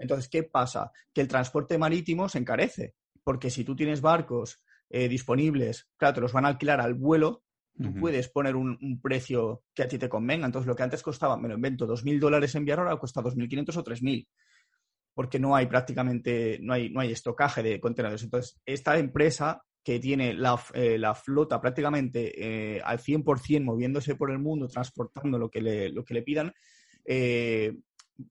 [0.00, 0.90] Entonces, ¿qué pasa?
[1.14, 6.20] Que el transporte marítimo se encarece, porque si tú tienes barcos eh, disponibles, claro, te
[6.20, 7.44] los van a alquilar al vuelo,
[7.80, 10.44] tú puedes poner un, precio que a ti te convenga.
[10.44, 13.84] Entonces, lo que antes costaba, me lo invento, 2.000 dólares enviar ahora cuesta 2.500 o
[13.84, 14.26] 3.000
[15.18, 18.22] porque no hay prácticamente, no hay, no hay estocaje de contenedores.
[18.22, 24.38] Entonces, esta empresa que tiene la, eh, flota prácticamente eh, al 100% moviéndose por el
[24.38, 26.54] mundo, transportando lo que le, lo que le pidan,
[27.04, 27.76] eh,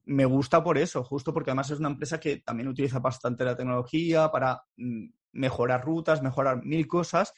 [0.06, 3.58] me gusta por eso, justo porque además es una empresa que también utiliza bastante la
[3.58, 7.34] tecnología para mm, mejorar rutas, mejorar mil cosas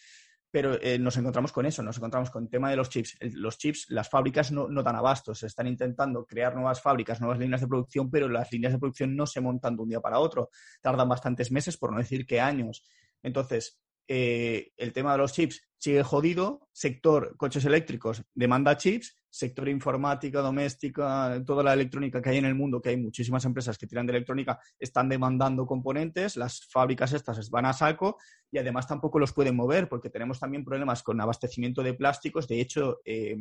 [0.52, 3.18] pero eh, nos encontramos con eso, nos encontramos con el tema de los chips.
[3.34, 7.68] Los chips, las fábricas no, dan abastos, están intentando crear nuevas fábricas, nuevas líneas de
[7.68, 10.50] producción, pero las líneas de producción no se montan de un día para otro,
[10.82, 12.84] tardan bastantes meses, por no decir que años.
[13.22, 13.80] Entonces,
[14.12, 20.42] eh, el tema de los chips sigue jodido, sector coches eléctricos demanda chips, sector informática,
[20.42, 24.08] doméstica, toda la electrónica que hay en el mundo, que hay muchísimas empresas que tiran
[24.08, 28.18] de electrónica, están demandando componentes, las fábricas estas van a saco
[28.50, 32.48] y además tampoco los pueden mover porque tenemos también problemas con abastecimiento de plásticos.
[32.48, 33.38] De hecho, eh,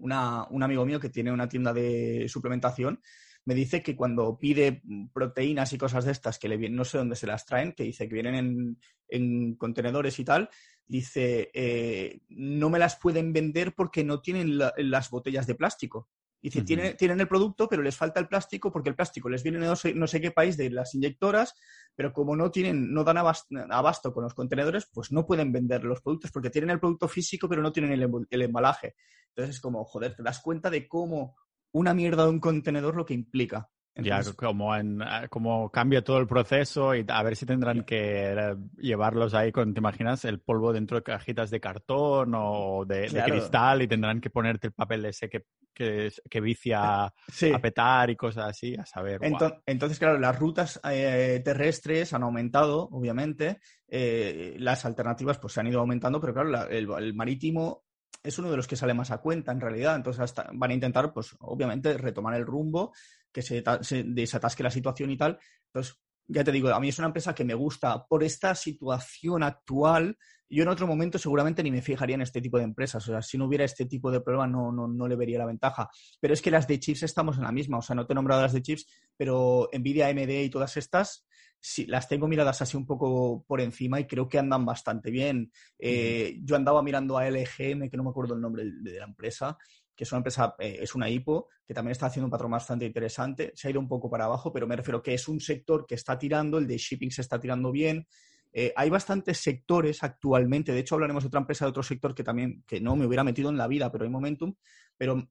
[0.00, 3.00] un amigo mío que tiene una tienda de suplementación
[3.48, 4.82] me dice que cuando pide
[5.14, 7.82] proteínas y cosas de estas, que le vienen, no sé dónde se las traen, que
[7.82, 10.50] dice que vienen en, contenedores y tal,
[10.86, 16.10] dice, eh, no me las pueden vender porque no tienen las botellas de plástico.
[16.42, 19.58] Dice, tienen, tienen, el producto, pero les falta el plástico porque el plástico les viene
[19.60, 21.54] de no sé, qué país de las inyectoras,
[21.96, 26.02] pero como no tienen, no dan abasto, con los contenedores, pues no pueden vender los
[26.02, 28.94] productos porque tienen el producto físico, pero no tienen el, el embalaje.
[29.28, 31.34] Entonces es como, joder, te das cuenta de cómo
[31.72, 33.70] una mierda de un contenedor lo que implica
[34.02, 38.32] ya, como, en, ah, como cambia todo el proceso y a ver si tendrán que
[38.32, 40.24] eh, llevarlos ahí con, ¿te imaginas?
[40.24, 44.72] El polvo dentro de cajitas de cartón o de, cristal y tendrán que ponerte el
[44.72, 47.12] papel ese que, que, vicia a
[47.60, 49.20] petar y cosas así, a saber.
[49.66, 55.68] Entonces, claro, las rutas eh, terrestres han aumentado, obviamente, eh, las alternativas pues se han
[55.68, 57.84] ido aumentando, pero claro, el, marítimo
[58.22, 59.96] es uno de los que sale más a cuenta en realidad.
[59.96, 62.92] Entonces van a intentar, pues obviamente, retomar el rumbo
[63.32, 63.62] que se,
[64.06, 65.38] desatasque la situación y tal.
[65.66, 69.42] Entonces, ya te digo, a mí es una empresa que me gusta por esta situación
[69.42, 70.16] actual.
[70.50, 73.06] Yo en otro momento seguramente ni me fijaría en este tipo de empresas.
[73.08, 75.46] O sea, si no hubiera este tipo de problema no, no, no le vería la
[75.46, 75.88] ventaja.
[76.20, 77.78] Pero es que las de chips estamos en la misma.
[77.78, 81.26] O sea, no te he nombrado las de chips, pero Nvidia, AMD y todas estas,
[81.60, 85.52] sí, las tengo miradas así un poco por encima y creo que andan bastante bien.
[85.78, 89.56] Eh, yo andaba mirando a LGM, que no me acuerdo el nombre de la empresa,
[89.94, 92.86] que es una empresa, eh, es una IPO, que también está haciendo un patrón bastante
[92.86, 93.52] interesante.
[93.54, 95.96] Se ha ido un poco para abajo, pero me refiero que es un sector que
[95.96, 98.06] está tirando, el de shipping se está tirando bien.
[98.52, 102.24] Eh, hay bastantes sectores actualmente, de hecho hablaremos de otra empresa de otro sector que
[102.24, 104.54] también, que no me hubiera metido en la vida, pero hay momentum,
[104.96, 105.28] pero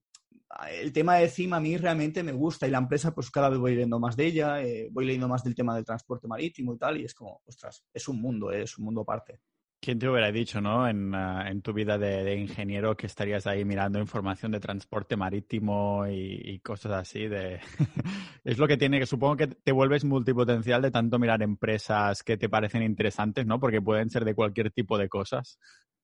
[0.72, 3.60] el tema de CIMA a mí realmente me gusta y la empresa pues cada vez
[3.60, 6.78] voy leyendo más de ella, eh, voy leyendo más del tema del transporte marítimo y
[6.78, 9.40] tal, y es como, ostras, es un mundo, es un mundo aparte.
[9.80, 10.88] ¿Quién te hubiera dicho, no?
[10.88, 16.60] En, ah, tu vida de, ingeniero que estarías ahí mirando información de transporte marítimo y,
[16.60, 17.28] cosas así.
[17.28, 17.60] De...
[18.44, 22.38] es lo que tiene que supongo que te vuelves multipotencial de tanto mirar empresas que
[22.38, 23.60] te parecen interesantes, ¿no?
[23.60, 25.60] Porque pueden ser de cualquier tipo de cosas.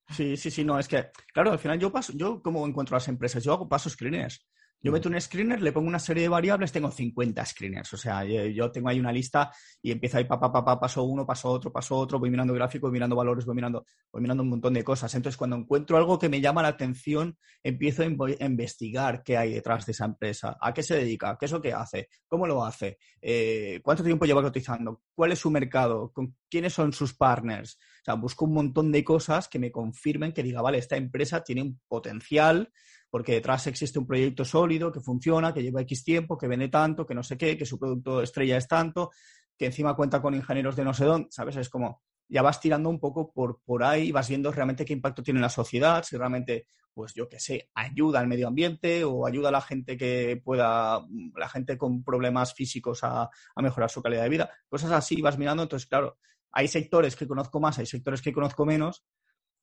[0.09, 3.07] Sí, sí, sí, no, es que, claro, al final yo paso, yo como encuentro las
[3.07, 4.45] empresas, yo hago pasos screeners.
[4.85, 7.93] Yo meto un screener, le pongo una serie de variables, tengo 50 screeners.
[7.93, 9.49] O sea, yo, tengo ahí una lista
[9.81, 12.89] y empiezo ahí, pa, pa, pa, paso uno, paso otro, paso otro, voy mirando gráficos,
[12.89, 15.15] voy mirando valores, voy mirando, voy mirando un montón de cosas.
[15.15, 18.07] Entonces, cuando encuentro algo que me llama la atención, empiezo a,
[18.43, 21.71] investigar qué hay detrás de esa empresa, a qué se dedica, qué es lo que
[21.71, 26.73] hace, cómo lo hace, eh, cuánto tiempo lleva cotizando, cuál es su mercado, con quiénes
[26.73, 27.77] son sus partners.
[28.01, 31.41] O sea, busco un montón de cosas que me confirmen que diga, vale, esta empresa
[31.41, 32.69] tiene un potencial
[33.13, 37.05] porque detrás existe un proyecto sólido que funciona, que lleva X tiempo, que vende tanto,
[37.05, 39.11] que no sé qué, que su producto estrella es tanto,
[39.55, 41.57] que encima cuenta con ingenieros de no sé dónde, ¿sabes?
[41.57, 45.21] Es como, ya vas tirando un poco por, por ahí, vas viendo realmente qué impacto
[45.21, 49.27] tiene en la sociedad, si realmente, pues yo qué sé, ayuda al medio ambiente o
[49.27, 54.01] ayuda a la gente que pueda, la gente con problemas físicos a, a mejorar su
[54.01, 54.49] calidad de vida.
[54.67, 56.17] Cosas así vas mirando, entonces, claro,
[56.51, 59.05] hay sectores que conozco más, hay sectores que conozco menos,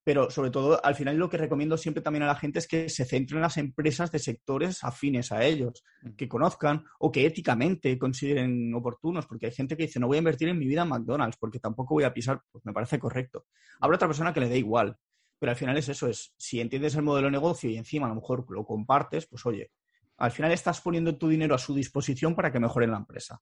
[0.04, 2.88] pero sobre todo al final lo que recomiendo siempre también a la gente es que
[2.88, 6.10] se centren en las empresas de sectores afines a ellos, mm.
[6.12, 10.18] que conozcan o que éticamente consideren oportunos, porque hay gente que dice no voy a
[10.18, 13.46] invertir en mi vida en McDonald's porque tampoco voy a pisar, pues me parece correcto.
[13.80, 14.96] Habrá otra persona que le dé igual,
[15.38, 18.10] pero al final es eso, es si entiendes el modelo de negocio y encima a
[18.10, 19.70] lo mejor lo compartes, pues oye,
[20.18, 23.40] al final estás poniendo tu dinero a su disposición para que mejoren la empresa.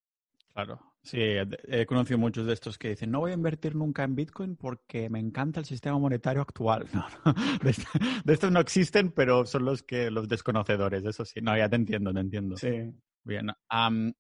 [0.59, 4.17] Claro, sí, he conocido muchos de estos que dicen, no voy a invertir nunca en
[4.17, 6.89] Bitcoin porque me encanta el sistema monetario actual.
[8.25, 11.41] De, estos no existen, pero son los que los desconocedores, eso sí.
[11.41, 12.57] No, ya te entiendo, te entiendo.
[12.57, 12.93] Sí.
[13.23, 13.53] Bien.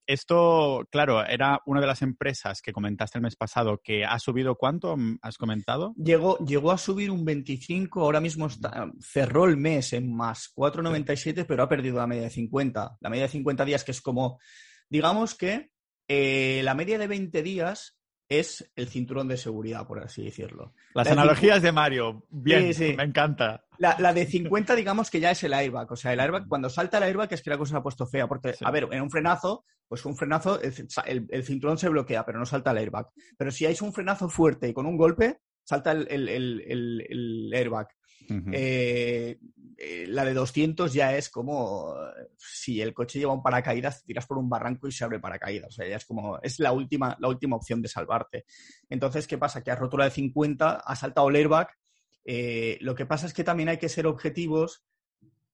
[0.07, 4.55] esto, claro, era una de las empresas que comentaste el mes pasado que ha subido
[4.55, 5.93] cuánto, has comentado.
[5.97, 11.47] Llegó, llegó a subir un 25, ahora mismo está, cerró el mes en más 4,97,
[11.49, 12.99] pero ha perdido la media de 50.
[13.01, 14.39] La media de 50 días que es como,
[14.89, 15.73] digamos que
[16.09, 20.75] eh, la media de 20 días es el cinturón de seguridad, por así decirlo.
[20.95, 23.65] Las analogías de Mario, bien, me encanta.
[23.79, 25.91] La, de 50, digamos que ya es el airbag.
[25.91, 28.07] O sea, el airbag, cuando salta el airbag es que la cosa se ha puesto
[28.07, 28.27] fea.
[28.27, 32.45] Porque, a ver, en un frenazo, pues un frenazo, el, cinturón se bloquea, pero no
[32.45, 33.07] salta el airbag.
[33.37, 37.89] Pero si hay un frenazo fuerte y con un golpe, salta el airbag.
[38.53, 39.39] Eh,
[39.81, 41.95] eh, la de 200 ya es como
[42.37, 45.69] si el coche lleva un paracaídas, tiras por un barranco y se abre paracaídas.
[45.69, 48.45] O sea, ya es como, es la última, la última opción de salvarte.
[48.91, 49.63] Entonces, ¿qué pasa?
[49.63, 51.69] Que has roto la de 50, ha saltado el airbag.
[52.25, 54.85] Eh, lo que pasa es que también hay que ser objetivos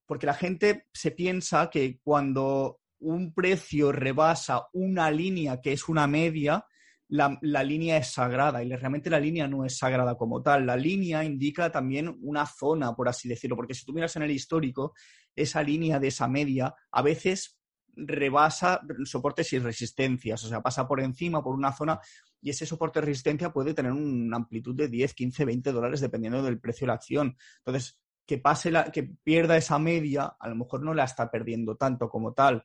[0.05, 6.07] porque la gente se piensa que cuando un precio rebasa una línea que es una
[6.07, 6.65] media,
[7.07, 10.65] la, línea es sagrada y realmente la línea no es sagrada como tal.
[10.65, 14.31] La línea indica también una zona, por así decirlo, porque si tú miras en el
[14.31, 14.93] histórico,
[15.35, 17.57] esa línea de esa media a veces
[17.97, 21.99] rebasa soportes y resistencias, o sea, pasa por encima, por una zona,
[22.41, 26.43] y ese soporte de resistencia puede tener una amplitud de 10, 15, 20 dólares dependiendo
[26.43, 27.37] del precio de la acción.
[27.59, 31.75] Entonces, que pase la, que pierda esa media, a lo mejor no la está perdiendo
[31.75, 32.63] tanto como tal.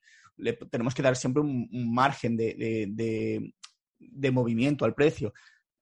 [0.71, 3.53] Tenemos que dar siempre un, margen de,
[4.33, 5.33] movimiento al precio.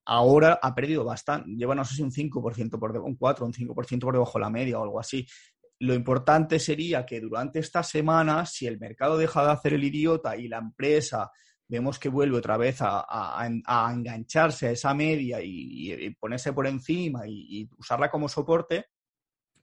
[0.04, 4.00] Ahora ha perdido bastante, lleva no sé si un 5% por un 4, un 5%
[4.00, 5.26] por debajo de la media o algo así.
[5.80, 10.36] Lo importante sería que durante esta semana, si el mercado deja de hacer el idiota
[10.36, 11.30] y la empresa
[11.68, 13.46] vemos que vuelve otra vez a,
[13.92, 18.86] engancharse a esa media y, ponerse por encima y, usarla como soporte,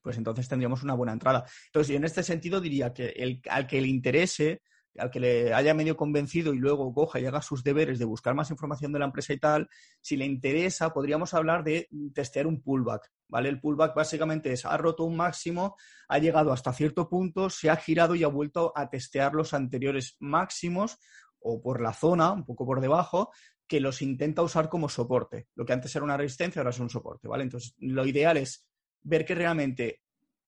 [0.02, 1.44] pues entonces tendríamos una buena entrada.
[1.66, 4.62] Entonces, en este sentido diría que el, al que le interese,
[4.98, 8.34] al que le haya medio convencido y luego coja y haga sus deberes de buscar
[8.34, 9.70] más información de la empresa y tal,
[10.02, 13.50] si le interesa, podríamos hablar de testear un pullback, ¿vale?
[13.50, 15.76] El pullback básicamente es, ha roto un máximo,
[16.08, 20.16] ha llegado hasta cierto punto, se ha girado y ha vuelto a testear los anteriores
[20.20, 20.98] máximos
[21.40, 23.32] o por la zona, un poco por debajo,
[23.68, 25.48] que los intenta usar como soporte.
[25.56, 27.44] Lo que antes era una resistencia, ahora es un soporte, ¿vale?
[27.44, 28.68] Entonces, lo ideal es
[29.02, 30.02] ver que realmente,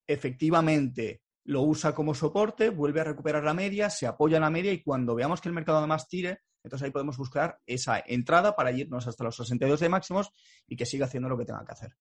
[0.05, 4.73] efectivamente, lo usa como soporte, vuelve a recuperar la media, se apoya en la media
[4.73, 8.73] y cuando veamos que el mercado además tire, entonces ahí podemos buscar esa entrada para
[8.73, 10.31] irnos hasta los 62 de máximos
[10.67, 11.95] y que siga haciendo lo que tenga que hacer.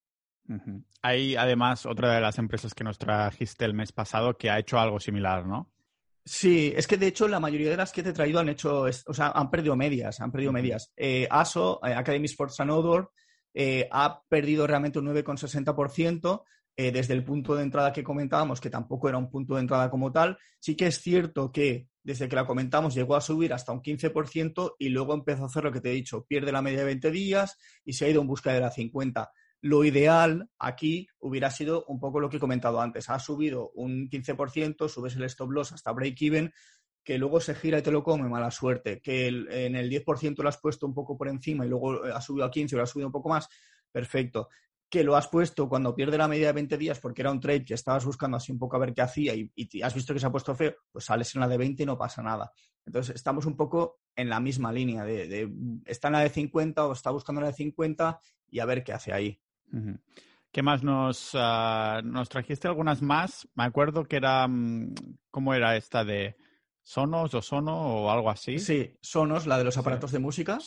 [1.00, 4.80] Hay además otra de las empresas que nos trajiste el mes pasado que ha hecho
[4.80, 5.70] algo similar, ¿no?
[6.24, 8.80] Sí, es que de hecho la mayoría de las que te he traído han hecho,
[8.82, 10.92] o sea, han perdido medias, han perdido medias.
[10.96, 13.12] Eh, ASO, eh, Academy Sports and Outdoor,
[13.54, 16.42] eh, ha perdido realmente un 9,60%.
[16.78, 19.88] Eh, desde el punto de entrada que comentábamos, que tampoco era un punto de entrada
[19.88, 23.72] como tal, sí que es cierto que desde que la comentamos llegó a subir hasta
[23.72, 26.80] un 15% y luego empezó a hacer lo que te he dicho, pierde la media
[26.80, 29.32] de 20 días y se ha ido en busca de la 50.
[29.62, 33.08] Lo ideal aquí hubiera sido un poco lo que he comentado antes.
[33.08, 36.52] Ha subido un 15%, subes el stop loss hasta break-even,
[37.02, 39.00] que luego se gira y te lo come, mala suerte.
[39.00, 42.44] Que en el 10% lo has puesto un poco por encima y luego ha subido
[42.44, 43.48] a 15 o lo has subido un poco más,
[43.90, 44.50] perfecto
[44.88, 47.64] que lo has puesto cuando pierde la media de 20 días porque era un trade
[47.64, 49.50] que estabas buscando así un poco a ver qué hacía y,
[49.82, 51.98] has visto que se ha puesto feo, pues sales en la de 20 y no
[51.98, 52.52] pasa nada.
[52.84, 55.50] Entonces estamos un poco en la misma línea de,
[55.84, 58.92] está en la de 50 o está buscando la de 50 y a ver qué
[58.92, 59.40] hace ahí.
[60.52, 63.48] ¿Qué más nos, ah, nos trajiste algunas más?
[63.54, 64.94] Me acuerdo que era, mm,
[65.30, 66.36] ¿cómo era esta de
[66.86, 68.60] Sonos o Sono o algo así?
[68.60, 70.58] Sí, Sonos, la de los aparatos de música,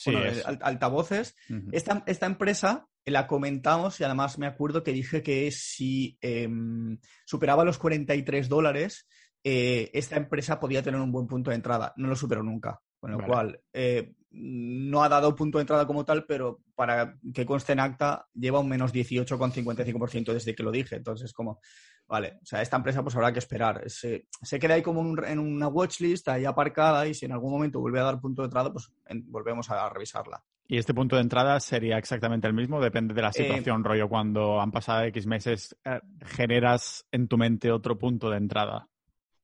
[0.62, 1.34] altavoces.
[1.72, 7.64] esta, esta empresa la comentamos y además me acuerdo que dije que si em, superaba
[7.64, 9.08] los 43 dólares,
[9.46, 11.94] eh, esta empresa podía tener un buen punto de entrada.
[11.96, 12.82] No lo superó nunca.
[13.00, 17.46] Con lo cual, eh, no ha dado punto de entrada como tal, pero para que
[17.46, 20.98] conste en acta, lleva un menos 18,55% desde que lo dije.
[20.98, 21.62] Entonces, como,
[22.10, 23.84] vale, o sea, esta empresa pues habrá que esperar.
[23.88, 24.26] Se,
[24.60, 28.04] queda ahí como en una watchlist, ahí aparcada, y si en algún momento vuelve a
[28.04, 28.92] dar punto de entrada, pues
[29.28, 30.44] volvemos a revisarla.
[30.68, 32.80] ¿Y este punto de entrada sería exactamente el mismo?
[32.80, 37.38] Depende de la eh, situación, rollo, cuando han pasado X meses, eh, generas en tu
[37.38, 38.88] mente otro punto de entrada.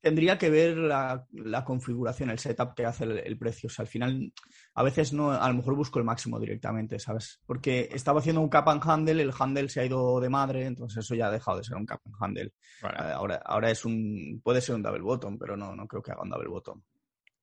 [0.05, 1.25] Tendría que ver la,
[1.65, 3.65] configuración, el setup que hace el, precio.
[3.65, 4.31] O sea, al final,
[4.75, 7.41] a veces no, a lo mejor busco el máximo directamente, ¿sabes?
[7.43, 11.03] Porque estaba haciendo un cap and handle, el handle se ha ido de madre, entonces
[11.03, 12.53] eso ya ha dejado de ser un cap and handle.
[12.83, 16.11] Eh, ahora, ahora es un, puede ser un double bottom, pero no, no creo que
[16.11, 16.83] haga un double bottom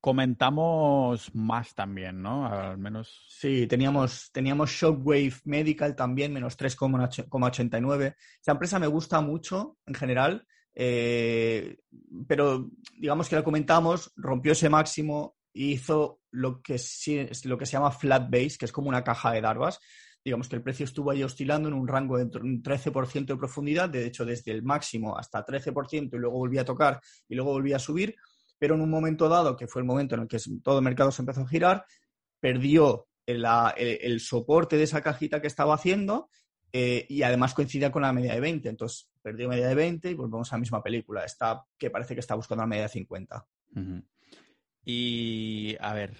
[0.01, 2.47] comentamos más también, ¿no?
[2.47, 3.25] Al menos.
[3.29, 8.17] Sí, teníamos, teníamos Shockwave Medical también, menos 3,89.
[8.41, 11.79] Esta empresa me gusta mucho en general, eh,
[12.27, 16.77] pero digamos que la comentamos, rompió ese máximo e hizo lo que,
[17.45, 19.79] lo que se llama flat base, que es como una caja de darvas.
[20.25, 23.89] Digamos que el precio estuvo ahí oscilando en un rango de un 13% de profundidad,
[23.89, 27.77] de hecho desde el máximo hasta 13% y luego volvía a tocar y luego volvía
[27.77, 28.15] a subir
[28.63, 31.11] pero en un momento dado, que fue el momento en el que todo el mercado
[31.11, 31.85] se empezó a girar,
[32.39, 36.31] perdió el, soporte de esa cajita que estaba haciendo
[36.73, 38.69] eh, y además coincidía con la media de 20.
[38.69, 41.25] Entonces, perdió media de 20 y volvemos a la misma película.
[41.25, 43.47] Está, que parece que está buscando la media de 50.
[44.85, 46.17] Y, a ver,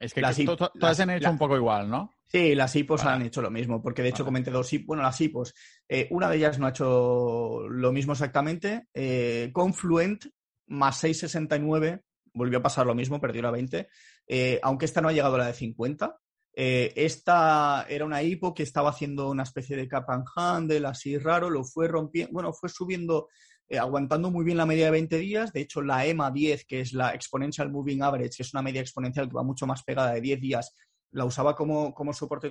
[0.00, 2.10] es que todas han hecho un poco igual, ¿no?
[2.26, 4.86] Sí, las HIPOS han hecho lo mismo, porque de hecho comenté dos HIPOS.
[4.86, 5.54] Bueno, las HIPOS,
[5.88, 8.88] eh, una de ellas no ha hecho lo mismo exactamente.
[8.92, 10.24] Eh, Confluent
[10.66, 13.88] más 6,69, volvió a pasar lo mismo, perdió la 20,
[14.26, 16.18] eh, aunque esta no ha llegado a la de 50.
[16.56, 21.18] Eh, esta era una hipo que estaba haciendo una especie de cap and handle así
[21.18, 23.28] raro, lo fue rompiendo, bueno, fue subiendo,
[23.68, 25.52] eh, aguantando muy bien la media de 20 días.
[25.52, 28.80] De hecho, la EMA 10, que es la Exponential Moving Average, que es una media
[28.80, 30.74] exponencial que va mucho más pegada de 10 días,
[31.14, 32.50] la usaba como, como soporte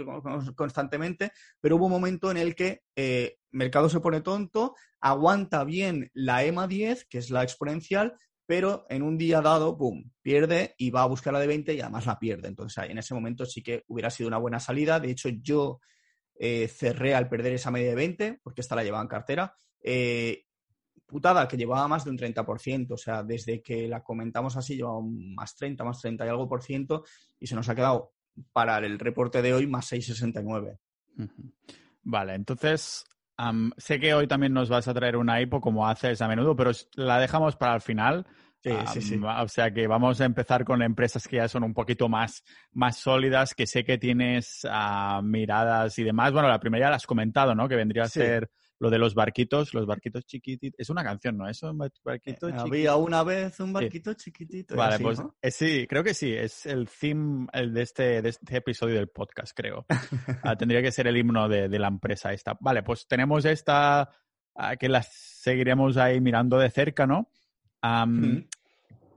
[0.55, 6.09] constantemente, pero hubo un momento en el que eh, mercado se pone tonto, aguanta bien
[6.13, 10.89] la EMA 10, que es la exponencial, pero en un día dado, ¡pum!, pierde y
[10.89, 12.47] va a buscar la de 20 y además la pierde.
[12.47, 14.99] Entonces, en ese momento sí que hubiera sido una buena salida.
[14.99, 15.79] De hecho, yo
[16.35, 19.55] eh, cerré al perder esa media de 20, porque esta la llevaba en cartera.
[19.81, 20.45] Eh,
[21.05, 25.01] putada, que llevaba más de un 30%, o sea, desde que la comentamos así llevaba
[25.03, 27.03] más 30, más 30 y algo por ciento,
[27.39, 28.13] y se nos ha quedado
[28.51, 30.79] para el reporte de hoy más 6,69.
[32.01, 33.05] Vale, entonces
[33.77, 36.71] sé que hoy también nos vas a traer una IPO como haces a menudo, pero
[36.95, 38.25] la dejamos para el final.
[38.63, 39.21] Sí, sí, sí.
[39.21, 42.97] O sea que vamos a empezar con empresas que ya son un poquito más, más
[42.97, 46.31] sólidas, que sé que tienes uh, miradas y demás.
[46.31, 47.67] Bueno, la primera ya la has comentado, ¿no?
[47.67, 50.79] Que vendría a ser lo de los barquitos, los barquitos chiquititos.
[50.79, 51.47] Es una canción, ¿no?
[51.47, 54.75] Eso, barquito eh, Había una vez un barquito chiquitito.
[54.75, 56.33] Vale, pues eh, sí, creo que sí.
[56.33, 59.85] Es el theme el de, este, de este episodio del podcast, creo.
[60.43, 62.57] Ah, tendría que ser el himno de, la empresa esta.
[62.59, 64.09] Vale, pues tenemos esta
[64.55, 67.29] ah, que la seguiremos ahí mirando de cerca, ¿no?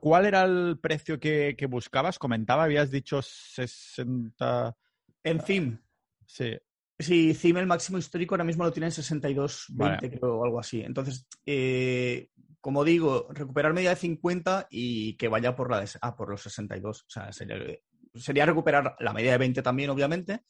[0.00, 2.18] ¿Cuál era el precio que, que, buscabas?
[2.18, 4.76] Comentaba, habías dicho 60...
[5.24, 5.78] En theme.
[6.26, 6.56] Sí.
[6.98, 10.80] Sí, CIM el máximo histórico ahora mismo lo tiene en 62.20, creo, o algo así.
[10.80, 12.30] Entonces, eh,
[12.60, 17.02] como digo, recuperar media de 50 y que vaya por, la ah, por los 62.
[17.02, 20.44] O sea, sería, recuperar la media de 20 también, obviamente,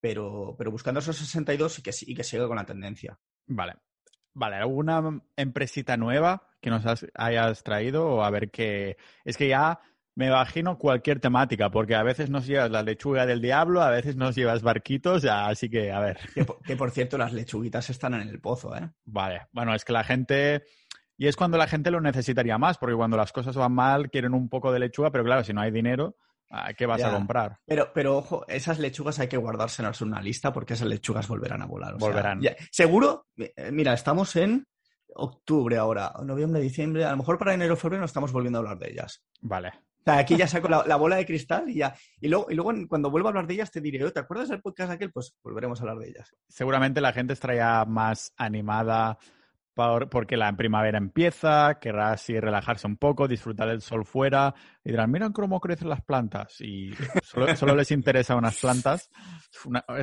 [0.00, 3.18] pero, pero buscando esos 62 y que, y que siga con la tendencia.
[3.46, 3.74] Vale.
[4.36, 6.82] Vale, ¿alguna empresita nueva que nos
[7.14, 8.04] hayas traído?
[8.08, 8.96] O a ver qué.
[9.24, 9.78] Es que ya
[10.16, 14.16] me imagino cualquier temática, porque a veces nos llevas la lechuga del diablo, a veces
[14.16, 16.18] nos llevas barquitos, así que a ver.
[16.64, 18.90] Que por, cierto, las lechuguitas están en el pozo, ¿eh?
[19.04, 20.64] Vale, bueno, es que la gente...
[21.16, 24.34] Y es cuando la gente lo necesitaría más, porque cuando las cosas van mal quieren
[24.34, 26.16] un poco de lechuga, pero claro, si no hay dinero,
[26.76, 27.58] ¿qué vas a comprar?
[27.66, 31.62] Pero, pero ojo, esas lechugas hay que guardárselas en una lista porque esas lechugas volverán
[31.62, 31.96] a volar.
[31.98, 32.40] volverán.
[32.72, 34.66] seguro, eh, mira, estamos en
[35.14, 38.78] octubre ahora, noviembre, diciembre, a lo mejor para enero, febrero no estamos volviendo a hablar
[38.78, 39.22] de ellas.
[39.40, 39.72] Vale.
[40.06, 41.94] O sea, aquí ya saco la, bola de cristal y ya.
[42.20, 44.60] Y luego, y luego cuando vuelva a hablar de ellas te diré, ¿te acuerdas del
[44.60, 45.10] podcast aquel?
[45.10, 46.34] Pues volveremos a hablar de ellas.
[46.46, 49.18] Seguramente la gente estaría más animada
[49.74, 55.10] porque la primavera empieza, querrá así relajarse un poco, disfrutar del sol fuera y dirán,
[55.10, 59.10] miren cómo crecen las plantas y solo, les interesa unas plantas,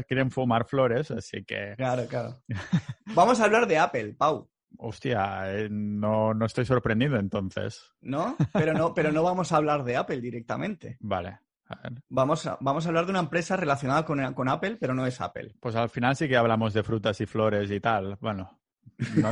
[0.08, 1.76] quieren fumar flores, así que...
[1.78, 2.42] Claro, claro.
[3.16, 4.50] Vamos a hablar de Apple, Pau.
[4.78, 7.92] Hostia, eh, no, no estoy sorprendido entonces.
[8.02, 8.36] ¿No?
[8.54, 10.98] Pero no, pero no vamos a hablar de Apple directamente.
[11.00, 11.40] Vale.
[12.10, 15.22] Vamos a, vamos a hablar de una empresa relacionada con, con, Apple, pero no es
[15.22, 15.56] Apple.
[15.60, 18.18] Pues al final sí que hablamos de frutas y flores y tal.
[18.20, 18.62] Bueno,
[19.16, 19.32] no,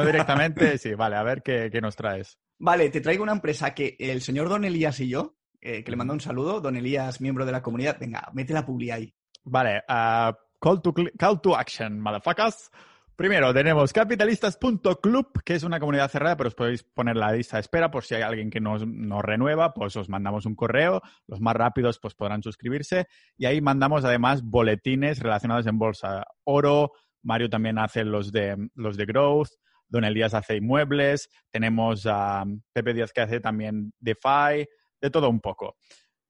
[0.00, 0.94] directamente, sí.
[0.94, 2.38] Vale, a ver qué, nos traes.
[2.58, 5.96] Vale, te traigo una empresa que el señor Don Elías y yo, eh, que le
[5.96, 9.14] mando un saludo, Don Elías, miembro de la comunidad, venga, mete la publi ahí.
[9.44, 12.70] Vale, uh, call, to, call to action, motherfuckers.
[13.16, 17.62] Primero, tenemos capitalistas.club, que es una comunidad cerrada, pero os podéis poner la lista de
[17.62, 21.00] espera por si hay alguien que nos, nos, renueva, pues os mandamos un correo.
[21.26, 23.06] Los más rápidos pues podrán suscribirse.
[23.38, 26.26] Y ahí mandamos además boletines relacionados en bolsa.
[26.44, 29.48] Oro, Mario también hace los de, los de Growth,
[29.88, 34.66] Don Elías hace inmuebles, tenemos a Pepe Díaz que hace también DeFi,
[35.00, 35.76] de todo un poco.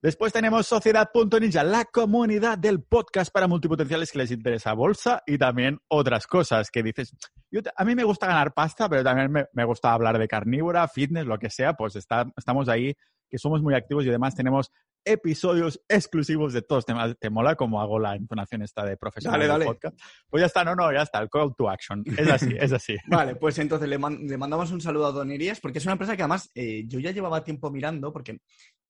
[0.02, 5.78] Después tenemos Sociedad.ninja, la comunidad del podcast para multipotenciales que les interesa bolsa y también
[5.88, 7.16] otras cosas que dices,
[7.74, 11.38] a mí me gusta ganar pasta, pero también me, gusta hablar de carnívora, fitness, lo
[11.38, 12.94] que sea, pues estamos ahí,
[13.28, 14.70] que somos muy activos y además tenemos
[15.06, 17.16] episodios exclusivos de todos temas.
[17.18, 19.64] ¿Te mola como hago la entonación esta de profesional dale, dale.
[19.64, 19.98] podcast?
[20.28, 22.02] Pues ya está, no, no, ya está, el call to action.
[22.18, 22.96] Es así, es así.
[23.06, 26.22] Vale, pues entonces le, mandamos un saludo a Don Irías porque es una empresa que
[26.22, 28.40] además eh, yo ya llevaba tiempo mirando porque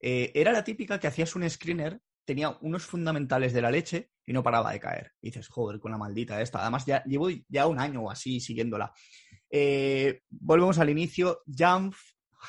[0.01, 4.33] eh, era la típica que hacías un screener, tenía unos fundamentales de la leche y
[4.33, 5.13] no paraba de caer.
[5.23, 6.61] Y dices, joder, con la maldita esta.
[6.61, 8.93] Además, ya llevo ya un año o así siguiéndola.
[9.49, 11.43] Eh, volvemos al inicio.
[11.47, 11.97] Jamf,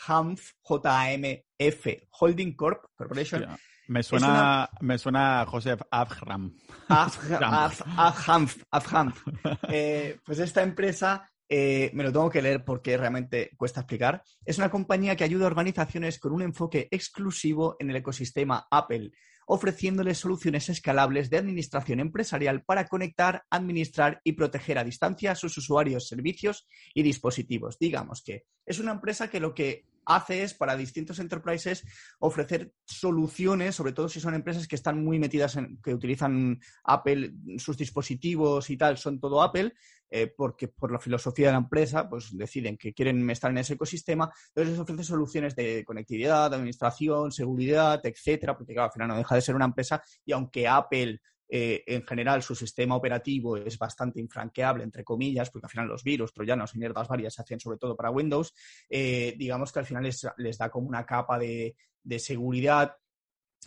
[0.08, 3.46] Hamf, J-A-M-F, Holding Corp, Corporation.
[3.88, 6.54] Me suena, me suena a Joseph Afram.
[6.90, 9.24] Afhamf, Afhamf.
[9.70, 14.24] Eh, pues esta empresa eh, me lo tengo que leer porque realmente cuesta explicar.
[14.46, 19.12] Es una compañía que ayuda a organizaciones con un enfoque exclusivo en el ecosistema Apple,
[19.48, 25.58] ofreciéndoles soluciones escalables de administración empresarial para conectar, administrar y proteger a distancia a sus
[25.58, 27.80] usuarios, servicios y dispositivos.
[27.80, 31.84] Digamos que es una empresa que lo que hace es para distintos enterprises
[32.20, 37.34] ofrecer soluciones, sobre todo si son empresas que están muy metidas en, que utilizan Apple,
[37.58, 39.74] sus dispositivos y tal, son todo Apple,
[40.10, 43.74] eh, porque por la filosofía de la empresa, pues deciden que quieren estar en ese
[43.74, 49.18] ecosistema, entonces les ofrece soluciones de conectividad, administración, seguridad, etcétera, porque claro, al final no
[49.18, 51.20] deja de ser una empresa y aunque Apple
[51.50, 56.04] eh, en general su sistema operativo es bastante infranqueable, entre comillas, porque al final los
[56.04, 58.54] virus, troyanos y mierdas varias se hacen sobre todo para Windows,
[58.90, 62.96] eh, digamos que al final les, da como una capa de, de seguridad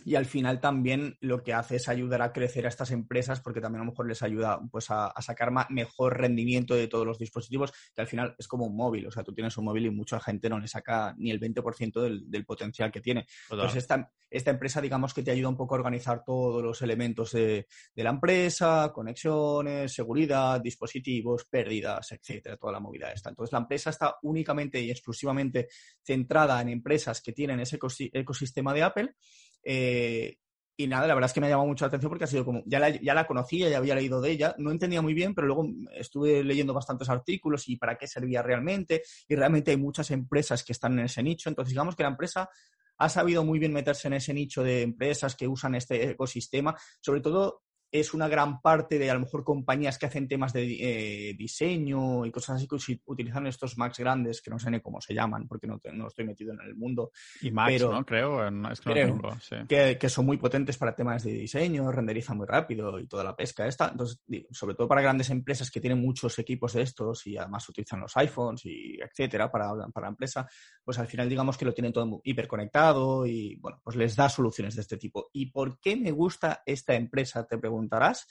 [0.05, 3.61] y al final también lo que hace es ayudar a crecer a estas empresas porque
[3.61, 7.71] también a lo mejor les ayuda pues a, sacar mejor rendimiento de todos los dispositivos
[7.93, 10.19] que al final es como un móvil, o sea, tú tienes un móvil y mucha
[10.19, 13.27] gente no le saca ni el 20% del, del, potencial que tiene.
[13.49, 17.31] Entonces esta, esta, empresa digamos que te ayuda un poco a organizar todos los elementos
[17.31, 23.29] de, de la empresa, conexiones, seguridad, dispositivos, pérdidas, etcétera, toda la movida esta.
[23.29, 25.67] Entonces la empresa está únicamente y exclusivamente
[26.03, 27.79] centrada en empresas que tienen ese
[28.13, 29.15] ecosistema de Apple
[29.63, 30.37] eh,
[30.81, 32.43] y nada, la verdad es que me ha llamado mucho la atención porque ha sido
[32.43, 35.35] como, ya la, ya la conocía, ya había leído de ella, no entendía muy bien,
[35.35, 39.03] pero luego estuve leyendo bastantes artículos y para qué servía realmente.
[39.27, 41.49] Y realmente hay muchas empresas que están en ese nicho.
[41.49, 42.49] Entonces, digamos que la empresa
[42.97, 47.21] ha sabido muy bien meterse en ese nicho de empresas que usan este ecosistema, sobre
[47.21, 47.61] todo
[47.91, 52.25] es una gran parte de a lo mejor compañías que hacen temas de eh, diseño
[52.25, 55.47] y cosas así que utilizan estos Macs grandes, que no sé ni cómo se llaman,
[55.47, 57.11] porque no, no estoy metido en el mundo.
[57.41, 58.05] Y Macs, pero, ¿no?
[58.05, 59.19] Creo, es que, creo
[59.67, 63.35] que, que, son muy potentes para temas de diseño, renderizan muy rápido y toda la
[63.35, 63.89] pesca esta.
[63.89, 64.21] Entonces,
[64.51, 68.15] sobre todo para grandes empresas que tienen muchos equipos de estos y además utilizan los
[68.15, 70.47] iPhones y etcétera para, para la empresa,
[70.83, 74.75] pues al final digamos que lo tienen todo hiperconectado y bueno, pues les da soluciones
[74.75, 75.29] de este tipo.
[75.33, 77.45] ¿Y por qué me gusta esta empresa?
[77.45, 78.27] Te pregunto preguntarás,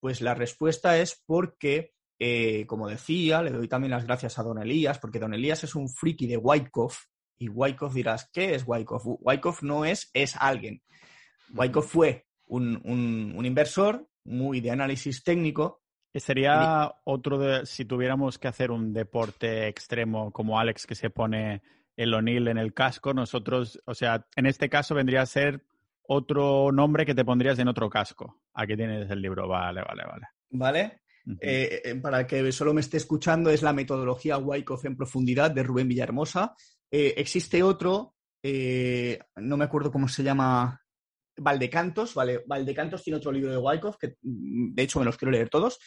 [0.00, 4.60] pues la respuesta es porque, eh, como decía, le doy también las gracias a Don
[4.60, 7.04] Elías, porque Don Elías es un friki de Wyckoff,
[7.38, 9.04] y Wyckoff dirás, ¿qué es Wyckoff?
[9.20, 10.82] Wyckoff no es, es alguien.
[11.54, 15.80] Wyckoff fue un, un, inversor muy de análisis técnico.
[16.12, 21.62] Sería otro de, si tuviéramos que hacer un deporte extremo como Alex que se pone
[21.96, 25.64] el O'Neill en el casco, nosotros, o sea, en este caso vendría a ser
[26.12, 28.40] otro nombre que te pondrías en otro casco.
[28.54, 30.26] Aquí tienes el libro, vale, vale, vale.
[30.50, 31.00] Vale.
[31.40, 35.62] Eh, eh, para que solo me esté escuchando, es la metodología Wyckoff en profundidad de
[35.62, 36.56] Rubén Villahermosa.
[36.90, 40.82] Eh, existe otro, no me acuerdo cómo se llama,
[41.36, 45.30] Valdecantos, vale, Valdecantos tiene otro libro de Wyckoff, que mm, de hecho me los quiero
[45.30, 45.78] leer todos.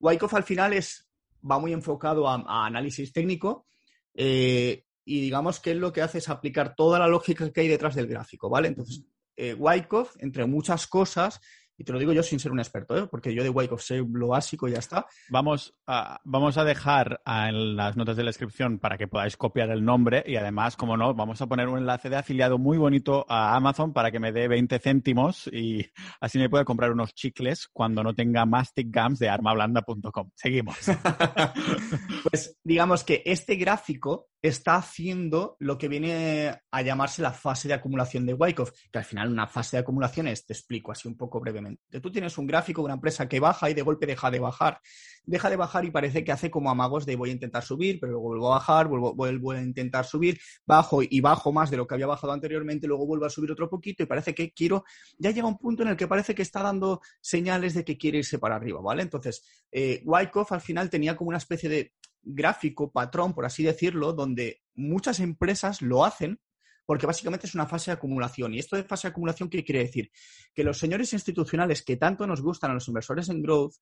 [0.00, 1.08] Wyckoff al final es,
[1.48, 3.68] va muy enfocado a, a análisis técnico
[4.12, 7.94] y digamos que él lo que hace es aplicar toda la lógica que hay detrás
[7.94, 8.66] del gráfico, ¿vale?
[8.66, 9.04] Entonces,
[9.38, 11.40] eh, Wyckoff, entre muchas cosas,
[11.78, 13.06] y te lo digo yo sin ser un experto, ¿eh?
[13.06, 15.06] porque yo de Wyckoff sé lo básico y ya está.
[15.30, 19.70] Vamos a, vamos a dejar en las notas de la descripción para que podáis copiar
[19.70, 23.24] el nombre y además, como no, vamos a poner un enlace de afiliado muy bonito
[23.28, 25.86] a Amazon para que me dé 20 céntimos y
[26.20, 30.30] así me pueda comprar unos chicles cuando no tenga mastic gums de armablanda.com.
[30.34, 30.76] Seguimos.
[32.28, 37.74] pues digamos que este gráfico está haciendo lo que viene a llamarse la fase de
[37.74, 41.16] acumulación de Wyckoff, que al final una fase de acumulación es, te explico así un
[41.16, 42.00] poco brevemente.
[42.00, 44.80] Tú tienes un gráfico de una empresa que baja y de golpe deja de bajar.
[45.24, 48.12] Deja de bajar y parece que hace como amagos de voy a intentar subir, pero
[48.12, 51.86] luego vuelvo a bajar, vuelvo, vuelvo a intentar subir, bajo y bajo más de lo
[51.86, 54.84] que había bajado anteriormente, luego vuelvo a subir otro poquito y parece que quiero,
[55.18, 58.18] ya llega un punto en el que parece que está dando señales de que quiere
[58.18, 59.02] irse para arriba, ¿vale?
[59.02, 61.92] Entonces, eh, Wyckoff al final tenía como una especie de
[62.22, 66.40] gráfico, patrón, por así decirlo, donde muchas empresas lo hacen
[66.88, 68.54] porque básicamente es una fase de acumulación.
[68.54, 70.10] ¿Y esto de fase de acumulación qué quiere decir?
[70.54, 73.74] Que los señores institucionales que tanto nos gustan a los inversores en growth,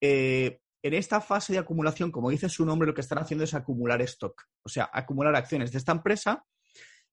[0.00, 3.52] eh, en esta fase de acumulación, como dice su nombre, lo que están haciendo es
[3.52, 6.42] acumular stock, o sea, acumular acciones de esta empresa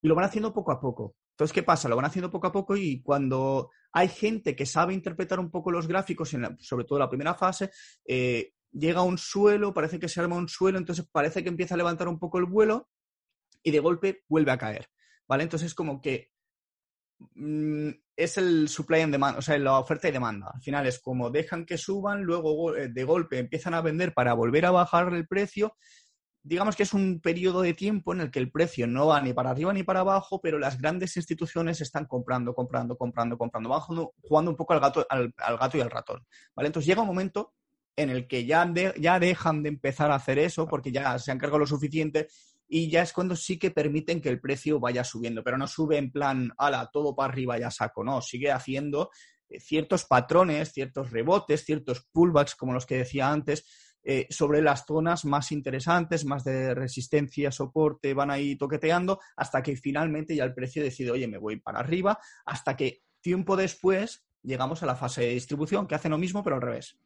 [0.01, 1.15] y lo van haciendo poco a poco.
[1.31, 1.89] Entonces, ¿qué pasa?
[1.89, 5.69] Lo van haciendo poco a poco y cuando hay gente que sabe interpretar un poco
[5.69, 7.71] los gráficos, en sobre todo la primera fase,
[8.05, 11.75] eh, llega a un suelo, parece que se arma un suelo, entonces parece que empieza
[11.75, 12.89] a levantar un poco el vuelo
[13.63, 14.87] y de golpe vuelve a caer,
[15.27, 15.43] ¿vale?
[15.43, 16.31] Entonces como que
[17.35, 20.51] mm, es el supply and demand, o sea, la oferta y demanda.
[20.53, 24.33] Al final es como dejan que suban, luego eh, de golpe empiezan a vender para
[24.33, 25.75] volver a bajar el precio.
[26.43, 29.31] Digamos que es un periodo de tiempo en el que el precio no va ni
[29.31, 33.81] para arriba ni para abajo, pero las grandes instituciones están comprando, comprando, comprando, comprando, van
[33.81, 36.25] jugando, un poco al gato, al, al gato y al ratón.
[36.55, 36.67] ¿vale?
[36.67, 37.53] Entonces llega un momento
[37.95, 41.37] en el que ya, ya dejan de empezar a hacer eso porque ya se han
[41.37, 42.27] cargado lo suficiente
[42.67, 45.97] y ya es cuando sí que permiten que el precio vaya subiendo, pero no sube
[45.97, 49.11] en plan, ala, todo para arriba ya saco, no, sigue haciendo
[49.49, 53.65] eh, ciertos patrones, ciertos rebotes, ciertos pullbacks, como los que decía antes,
[54.03, 59.75] eh, sobre las zonas más interesantes, más de resistencia, soporte, van ahí toqueteando, hasta que
[59.75, 64.81] finalmente ya el precio decide, oye, me voy para arriba, hasta que tiempo después llegamos
[64.81, 66.97] a la fase de distribución, que hace lo mismo, pero al revés.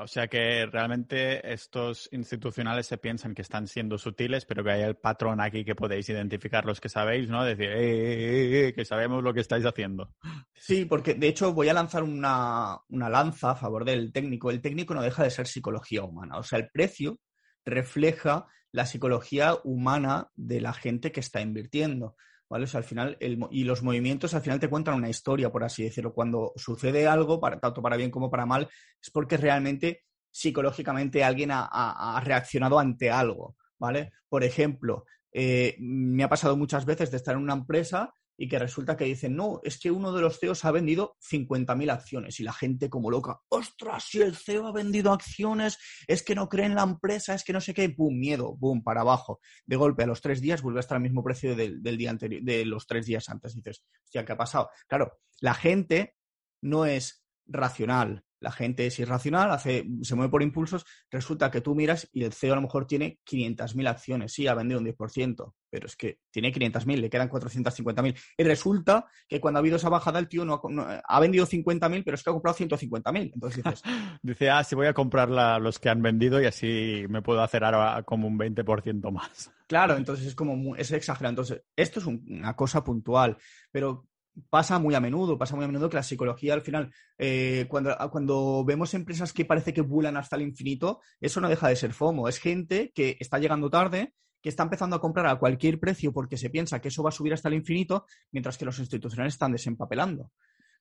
[0.00, 4.82] O sea que realmente estos institucionales se piensan que están siendo sutiles, pero que hay
[4.82, 7.44] el patrón aquí que podéis identificar los que sabéis, ¿no?
[7.44, 10.14] Decir, eh, eh, eh, que sabemos lo que estáis haciendo.
[10.54, 14.50] Sí, porque de hecho voy a lanzar una, una lanza a favor del técnico.
[14.50, 16.38] El técnico no deja de ser psicología humana.
[16.38, 17.18] O sea, el precio
[17.64, 22.16] refleja la psicología humana de la gente que está invirtiendo.
[22.54, 22.66] ¿Vale?
[22.66, 25.82] O sea, al final, y los movimientos al final te cuentan una historia, por así
[25.82, 26.14] decirlo.
[26.14, 28.68] Cuando sucede algo, para, tanto para bien como para mal,
[29.02, 34.12] es porque realmente psicológicamente alguien ha, reaccionado ante algo, ¿vale?
[34.28, 38.58] Por ejemplo, eh, me ha pasado muchas veces de estar en una empresa y que
[38.58, 42.42] resulta que dicen, no, es que uno de los CEOs ha vendido 50.000 acciones y
[42.42, 46.66] la gente como loca, ostras, si el CEO ha vendido acciones, es que no cree
[46.66, 49.40] en la empresa, es que no sé qué, pum, miedo, boom, para abajo.
[49.66, 52.10] De golpe, a los tres días vuelve a estar al mismo precio del, del día
[52.10, 53.54] anterior, de los tres días antes.
[53.54, 54.70] dices, hostia, ¿qué ha pasado?
[54.88, 56.16] Claro, la gente
[56.60, 61.74] no es racional, la gente es irracional, hace, se mueve por impulsos, resulta que tú
[61.74, 65.54] miras y el CEO a lo mejor tiene 500.000 acciones, sí, ha vendido un 10%,
[65.70, 68.16] pero es que tiene 500.000, le quedan 450.000.
[68.36, 72.14] Y resulta que cuando ha habido esa bajada el tío no ha, vendido 50.000, pero
[72.14, 73.32] es que ha comprado 150.000.
[73.34, 73.82] Entonces dices...
[74.22, 75.30] Dice, ah, sí voy a comprar
[75.60, 79.50] los que han vendido y así me puedo hacer ahora como un 20% más.
[79.66, 81.30] Claro, entonces es como, es exagerado.
[81.30, 83.38] Entonces, esto es una cosa puntual,
[83.72, 84.06] pero
[84.50, 87.96] pasa muy a menudo, pasa muy a menudo que la psicología al final, eh, cuando,
[88.10, 91.92] cuando vemos empresas que parece que vuelan hasta el infinito, eso no deja de ser
[91.92, 92.28] FOMO.
[92.28, 96.36] Es gente que está llegando tarde, que está empezando a comprar a cualquier precio porque
[96.36, 99.52] se piensa que eso va a subir hasta el infinito, mientras que los institucionales están
[99.52, 100.30] desempapelando.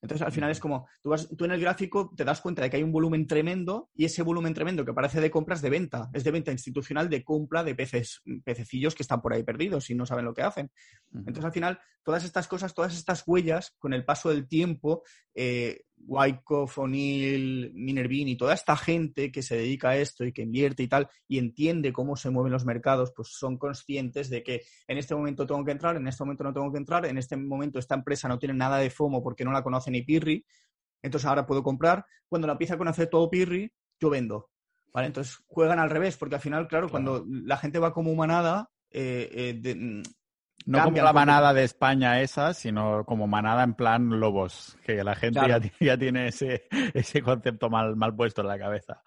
[0.03, 2.69] Entonces, al final es como, tú, vas, tú en el gráfico te das cuenta de
[2.69, 6.09] que hay un volumen tremendo y ese volumen tremendo que parece de compras de venta,
[6.13, 9.95] es de venta institucional de compra de peces, pececillos que están por ahí perdidos y
[9.95, 10.69] no saben lo que hacen.
[11.13, 15.81] Entonces, al final, todas estas cosas, todas estas huellas, con el paso del tiempo, eh,
[16.05, 20.87] Wyckoff, O'Neill, Minervini, toda esta gente que se dedica a esto y que invierte y
[20.87, 25.15] tal, y entiende cómo se mueven los mercados, pues son conscientes de que en este
[25.15, 27.95] momento tengo que entrar, en este momento no tengo que entrar, en este momento esta
[27.95, 30.45] empresa no tiene nada de FOMO porque no la conoce ni Pirri,
[31.01, 32.05] entonces ahora puedo comprar.
[32.27, 34.49] Cuando la empieza a conocer todo Pirri, yo vendo.
[34.93, 35.07] ¿Vale?
[35.07, 39.59] Entonces juegan al revés, porque al final, claro, cuando la gente va como manada, eh,
[39.63, 40.03] eh,
[40.65, 45.15] no como la manada de España esa, sino como manada en plan lobos, que la
[45.15, 45.41] gente
[45.79, 49.01] ya, tiene ese, ese concepto mal, mal puesto en la cabeza.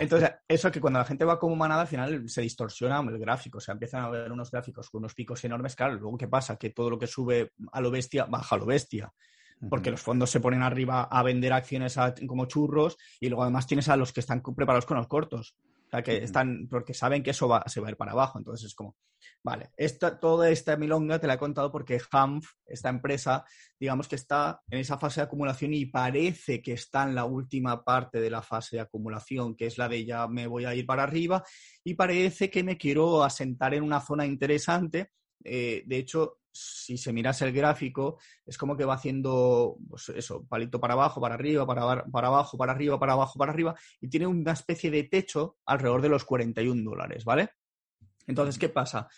[0.00, 3.58] Entonces, eso que cuando la gente va como manada, al final se distorsiona el gráfico,
[3.58, 6.56] o sea, empiezan a ver unos gráficos con unos picos enormes, claro, luego ¿qué pasa?
[6.56, 9.12] Que todo lo que sube a lo bestia, baja a lo bestia.
[9.70, 13.88] Porque los fondos se ponen arriba a vender acciones como churros y luego además tienes
[13.88, 15.56] a los que están preparados con los cortos
[16.02, 18.38] que están, porque saben que eso va, se va a ir para abajo.
[18.38, 18.96] Entonces es como,
[19.42, 23.44] vale, esta, toda esta milonga te la he contado porque Hanf, esta empresa,
[23.78, 27.84] digamos que está en esa fase de acumulación y parece que está en la última
[27.84, 30.86] parte de la fase de acumulación, que es la de ya me voy a ir
[30.86, 31.44] para arriba
[31.82, 35.10] y parece que me quiero asentar en una zona interesante.
[35.44, 40.46] Eh, de hecho, si se mirase el gráfico, es como que va haciendo, pues eso,
[40.46, 44.08] palito para abajo, para arriba, para, para abajo, para arriba, para abajo, para arriba, y
[44.08, 47.50] tiene una especie de techo alrededor de los 41 dólares, ¿vale?
[48.26, 49.08] Entonces, ¿qué pasa?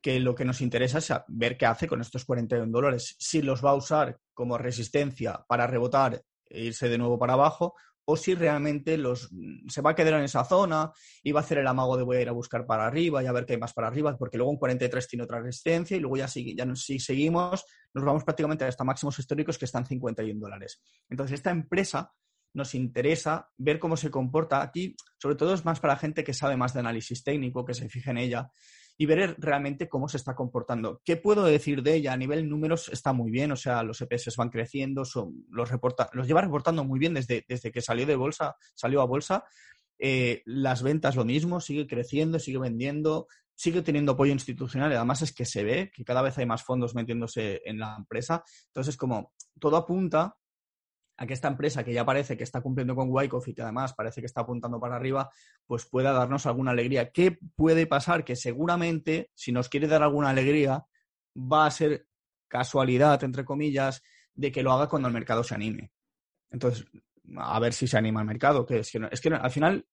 [0.00, 3.64] Que lo que nos interesa es ver qué hace con estos 41 dólares, si los
[3.64, 7.74] va a usar como resistencia para rebotar e irse de nuevo para abajo,
[8.08, 9.30] o si realmente los,
[9.68, 10.92] se va a quedar en esa zona
[11.22, 13.26] y va a hacer el amago de voy a ir a buscar para arriba y
[13.26, 16.00] a ver qué hay más para arriba, porque luego un 43 tiene otra resistencia y
[16.00, 20.38] luego ya, si, ya si seguimos, nos vamos prácticamente hasta máximos históricos que están 51
[20.40, 20.80] dólares.
[21.10, 22.12] Entonces, esta empresa
[22.54, 26.56] nos interesa ver cómo se comporta aquí, sobre todo es más para gente que sabe
[26.56, 28.50] más de análisis técnico, que se fije en ella
[28.98, 31.00] y ver realmente cómo se está comportando.
[31.04, 32.12] ¿Qué puedo decir de ella?
[32.12, 36.08] A nivel números está muy bien, o sea, los EPS van creciendo, son, los, reporta,
[36.12, 39.44] los lleva reportando muy bien desde, desde que salió de bolsa, salió a bolsa.
[39.98, 45.22] Eh, las ventas lo mismo, sigue creciendo, sigue vendiendo, sigue teniendo apoyo institucional y además
[45.22, 48.44] es que se ve que cada vez hay más fondos metiéndose en la empresa.
[48.68, 50.36] Entonces, como todo apunta
[51.16, 53.94] a que esta empresa que ya parece que está cumpliendo con Wyckoff y que además
[53.94, 55.30] parece que está apuntando para arriba,
[55.66, 57.10] pues pueda darnos alguna alegría.
[57.10, 58.24] ¿Qué puede pasar?
[58.24, 60.84] Que seguramente, si nos quiere dar alguna alegría,
[61.36, 62.06] va a ser
[62.48, 64.02] casualidad, entre comillas,
[64.34, 65.90] de que lo haga cuando el mercado se anime.
[66.50, 66.86] Entonces,
[67.36, 68.66] a ver si se anima el mercado.
[68.66, 69.86] Que es, que es que al final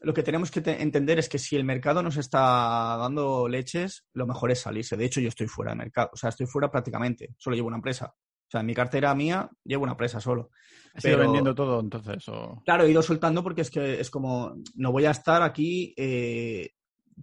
[0.00, 4.26] lo que tenemos que entender es que si el mercado nos está dando leches, lo
[4.26, 4.96] mejor es salirse.
[4.96, 6.10] De hecho, yo estoy fuera del mercado.
[6.12, 7.34] O sea, estoy fuera prácticamente.
[7.38, 8.14] Solo llevo una empresa.
[8.54, 10.50] O sea, en mi cartera mía llevo una presa solo.
[10.94, 12.24] ¿Has ido vendiendo todo entonces?
[12.64, 16.70] Claro, he ido soltando porque es que es como, no voy a estar aquí eh,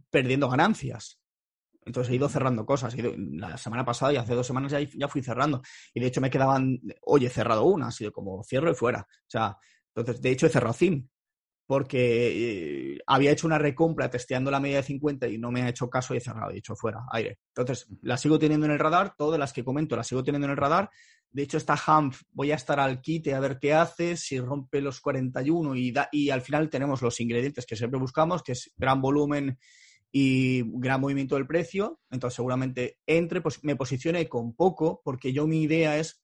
[0.10, 1.22] perdiendo ganancias.
[1.86, 2.94] Entonces he ido cerrando cosas.
[2.98, 5.62] la semana pasada y hace dos semanas ya, fui cerrando.
[5.94, 9.08] Y de hecho me quedaban, oye, he cerrado una, ha sido como cierro y fuera.
[9.10, 9.56] O sea,
[9.96, 11.08] entonces, de hecho he cerrado CIM
[11.72, 15.70] porque eh, había hecho una recompra testeando la media de 50 y no me ha
[15.70, 17.40] hecho caso y he cerrado, he dicho fuera, aire.
[17.56, 20.52] Entonces, la sigo teniendo en el radar, todas las que comento las sigo teniendo en
[20.52, 20.90] el radar.
[21.32, 24.82] De hecho, esta Hanf, voy a estar al quite a ver qué hace, si rompe
[24.82, 28.74] los 41 y, da, y al final tenemos los ingredientes que siempre buscamos, que es
[28.76, 29.58] gran volumen
[30.12, 32.02] y gran movimiento del precio.
[32.10, 36.21] Entonces, seguramente entre, pues me posicione con poco, porque yo mi idea es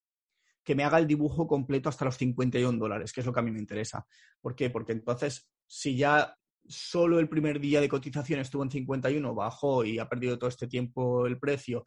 [0.67, 3.41] que me haga el dibujo completo hasta los 51 dólares, que es lo que a
[3.41, 4.05] mí me interesa.
[4.41, 4.69] ¿Por qué?
[4.69, 6.35] Porque entonces, si ya
[6.67, 10.67] solo el primer día de cotización estuvo en 51, bajó y ha perdido todo este
[10.67, 11.85] tiempo el precio,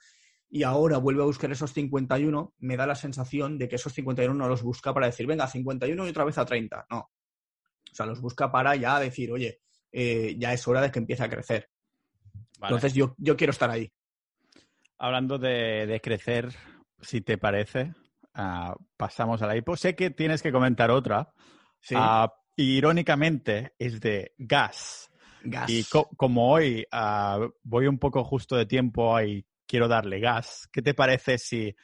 [0.49, 4.33] y ahora vuelve a buscar esos 51, me da la sensación de que esos 51
[4.33, 6.87] no los busca para decir, venga, 51 y otra vez a 30.
[6.91, 7.01] No.
[7.01, 9.61] O sea, los busca para ya decir, oye,
[9.93, 11.68] eh, ya es hora de que empiece a crecer.
[12.62, 13.93] Entonces, yo, yo quiero estar ahí.
[14.97, 16.49] Hablando de, de crecer,
[16.99, 17.93] si te parece,
[18.43, 19.76] Ah, pasamos a la hipo.
[19.76, 21.30] Sé que tienes que comentar otra.
[21.95, 25.11] Ah, irónicamente, es de gas.
[25.68, 25.84] Y
[26.16, 30.95] como hoy ah, voy un poco justo de tiempo y quiero darle gas, ¿qué te
[30.95, 31.76] parece si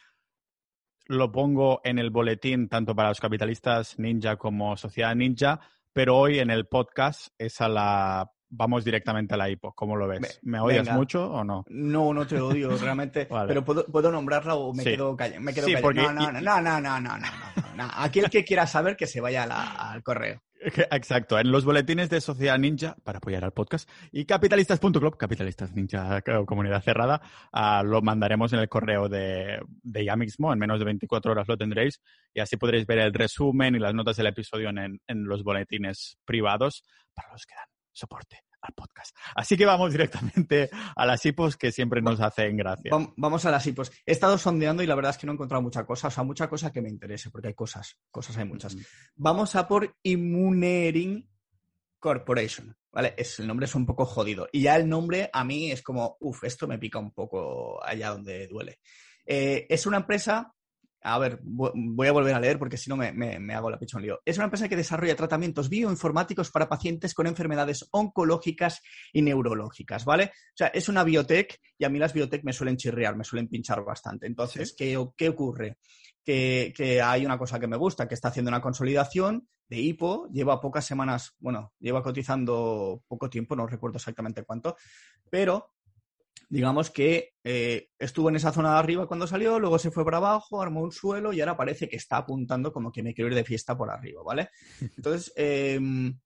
[1.08, 5.60] lo pongo en el boletín tanto para los capitalistas ninja como sociedad ninja,
[5.92, 9.72] pero hoy en el podcast es a la vamos directamente a la hipo.
[9.72, 10.40] ¿Cómo lo ves?
[10.42, 11.64] ¿Me odias mucho o no?
[11.68, 13.26] No, no te odio realmente.
[13.26, 15.40] Pero ¿puedo, nombrarla o me quedo callado.
[15.40, 16.12] Me quedo callado.
[16.12, 17.30] No, no, no, no, no, no,
[17.76, 20.42] no, Aquí el que quiera saber que se vaya al correo.
[20.90, 26.22] Exacto, en los boletines de Sociedad Ninja, para apoyar al podcast, y capitalistas.club, capitalistas ninja
[26.46, 27.20] comunidad cerrada,
[27.52, 31.46] ah, lo mandaremos en el correo de, de, ya mismo, en menos de 24 horas
[31.46, 32.00] lo tendréis,
[32.34, 36.18] y así podréis ver el resumen y las notas del episodio en, en los boletines
[36.24, 36.84] privados
[37.14, 39.16] para los que dan soporte al podcast.
[39.34, 42.90] Así que vamos directamente a las hipos que siempre nos hacen gracia.
[43.16, 43.92] Vamos a las hipos.
[44.04, 46.24] He estado sondeando y la verdad es que no he encontrado mucha cosa, o sea,
[46.24, 48.76] mucha cosa que me interese, porque hay cosas, cosas hay muchas.
[49.14, 51.28] Vamos a por Immunering
[51.98, 53.14] Corporation, ¿vale?
[53.16, 54.48] Es, el nombre es un poco jodido.
[54.52, 58.10] Y ya el nombre a mí es como, uff, esto me pica un poco allá
[58.10, 58.80] donde duele.
[59.24, 60.54] Eh, es una empresa
[61.06, 64.20] a ver, voy a volver a leer porque si no me, hago la pichón lío.
[64.24, 68.82] Es una empresa que desarrolla tratamientos bioinformáticos para pacientes con enfermedades oncológicas
[69.12, 70.24] y neurológicas, ¿vale?
[70.24, 73.46] O sea, es una biotech y a mí las biotech me suelen chirriar, me suelen
[73.46, 74.26] pinchar bastante.
[74.26, 75.78] Entonces, ¿qué, ocurre?
[76.24, 80.28] Que, que, hay una cosa que me gusta, que está haciendo una consolidación de hipo,
[80.32, 84.76] lleva pocas semanas, bueno, lleva cotizando poco tiempo, no recuerdo exactamente cuánto,
[85.30, 85.75] pero
[86.48, 90.18] digamos que eh, estuvo en esa zona de arriba cuando salió, luego se fue para
[90.18, 93.34] abajo, armó un suelo y ahora parece que está apuntando como que me quiero ir
[93.34, 94.50] de fiesta por arriba, ¿vale?
[94.96, 96.18] Entonces, em,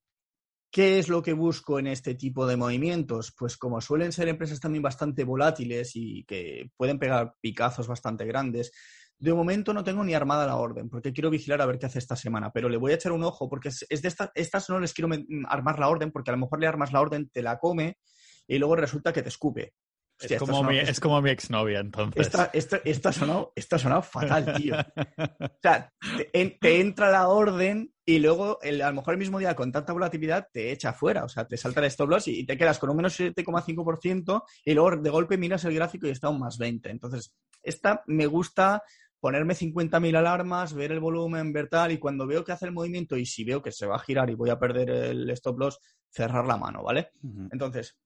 [0.71, 3.35] ¿qué es lo que busco en este tipo de movimientos?
[3.37, 8.73] Pues como suelen ser empresas también bastante volátiles y que pueden pegar picazos bastante grandes,
[9.19, 11.99] de momento no tengo ni armada la orden, porque quiero vigilar a ver qué hace
[11.99, 14.81] esta semana, pero le voy a echar un ojo, porque es, de estas, estas no
[14.81, 15.11] les quiero
[15.47, 17.99] armar la orden, porque a lo mejor le armas la orden, te la come
[18.47, 19.75] y luego resulta que te escupe
[20.21, 22.31] es, como mi, es, como mi, exnovia, entonces.
[22.53, 24.77] Esto, ha sonado, fatal, tío.
[25.41, 25.93] O sea,
[26.33, 29.93] te, entra la orden y luego, el, a lo mejor el mismo día, con tanta
[29.93, 31.25] volatilidad, te echa fuera.
[31.25, 34.75] O sea, te salta el stop loss y, te quedas con un menos 7,5% y
[34.75, 36.91] luego de golpe miras el gráfico y está un más 20.
[36.91, 38.83] Entonces, esta me gusta
[39.21, 43.17] ponerme 50.000 alarmas, ver el volumen, ver tal, y cuando veo que hace el movimiento
[43.17, 45.79] y si veo que se va a girar y voy a perder el stop loss,
[46.09, 47.11] cerrar la mano, ¿vale?
[47.53, 47.99] Entonces,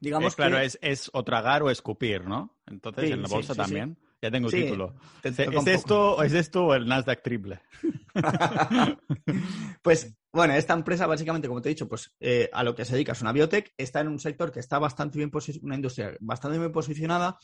[0.00, 2.58] Digamos claro, es, es, o tragar o escupir, ¿no?
[2.66, 3.98] Entonces, en la bolsa también.
[4.20, 4.96] Ya tengo título.
[5.22, 7.60] ¿Es, esto, ¿Es esto o el Nasdaq triple?
[9.82, 12.94] pues, bueno, esta empresa, básicamente, como te he dicho, pues eh, a lo que se
[12.94, 16.16] dedica es una biotech, está en un sector que está bastante bien posicionada, una industria
[16.18, 17.38] bastante bien posicionada,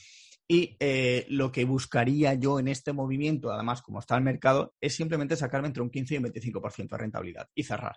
[0.48, 4.96] y eh, lo que buscaría yo en este movimiento, además, como está el mercado, es
[4.96, 7.96] simplemente sacarme entre un 15 y un 25% de rentabilidad y cerrar.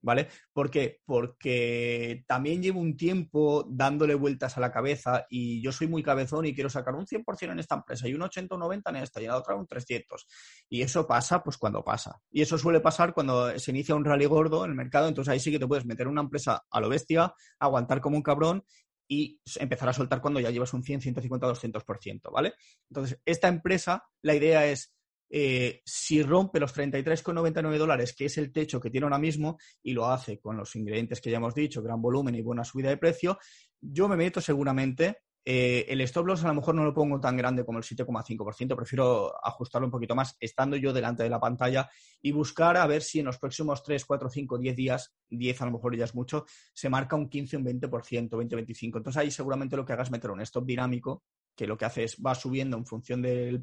[0.00, 0.28] ¿Vale?
[0.52, 1.00] ¿Por qué?
[1.04, 6.46] Porque también llevo un tiempo dándole vueltas a la cabeza y yo soy muy cabezón
[6.46, 9.20] y quiero sacar un 100% en esta empresa y un 80 o 90 en esta
[9.20, 10.26] y en la otra un 300.
[10.68, 12.20] Y eso pasa pues cuando pasa.
[12.30, 15.40] Y eso suele pasar cuando se inicia un rally gordo en el mercado, entonces ahí
[15.40, 18.64] sí que te puedes meter una empresa a lo bestia, aguantar como un cabrón
[19.08, 22.52] y empezar a soltar cuando ya llevas un 100, 150, 200%, ¿vale?
[22.90, 24.92] Entonces, esta empresa, la idea es
[25.30, 29.92] eh, si rompe los 33,99 dólares, que es el techo que tiene ahora mismo, y
[29.92, 32.96] lo hace con los ingredientes que ya hemos dicho, gran volumen y buena subida de
[32.96, 33.38] precio,
[33.80, 35.18] yo me meto seguramente.
[35.50, 38.76] Eh, el stop loss a lo mejor no lo pongo tan grande como el 7,5%,
[38.76, 41.88] prefiero ajustarlo un poquito más estando yo delante de la pantalla
[42.20, 45.64] y buscar a ver si en los próximos 3, 4, 5, 10 días, 10 a
[45.64, 48.96] lo mejor ya es mucho, se marca un 15, un 20%, 20, 25%.
[48.98, 51.22] Entonces ahí seguramente lo que hagas es meter un stop dinámico
[51.58, 53.60] que lo que hace es va subiendo en función del,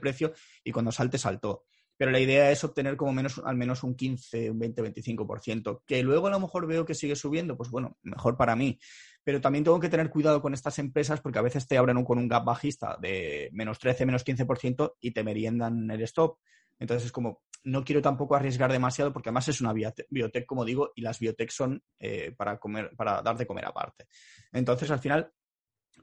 [0.00, 0.32] precio
[0.64, 1.62] y cuando salte, saltó.
[1.96, 6.02] pero la idea es obtener como menos, al menos un 15, un 20, 25%, que
[6.02, 8.80] luego a lo mejor veo que sigue subiendo, pues bueno, mejor para mí.
[9.22, 12.18] Pero también tengo que tener cuidado con estas empresas porque a veces te abren con
[12.18, 16.38] un gap bajista de menos 13, menos 15% y te meriendan el stop.
[16.80, 20.92] Entonces es como, no quiero tampoco arriesgar demasiado porque además es una biotech, como digo,
[20.96, 24.06] y las biotech son eh, para, comer, para dar de comer aparte.
[24.52, 25.32] Entonces, al final,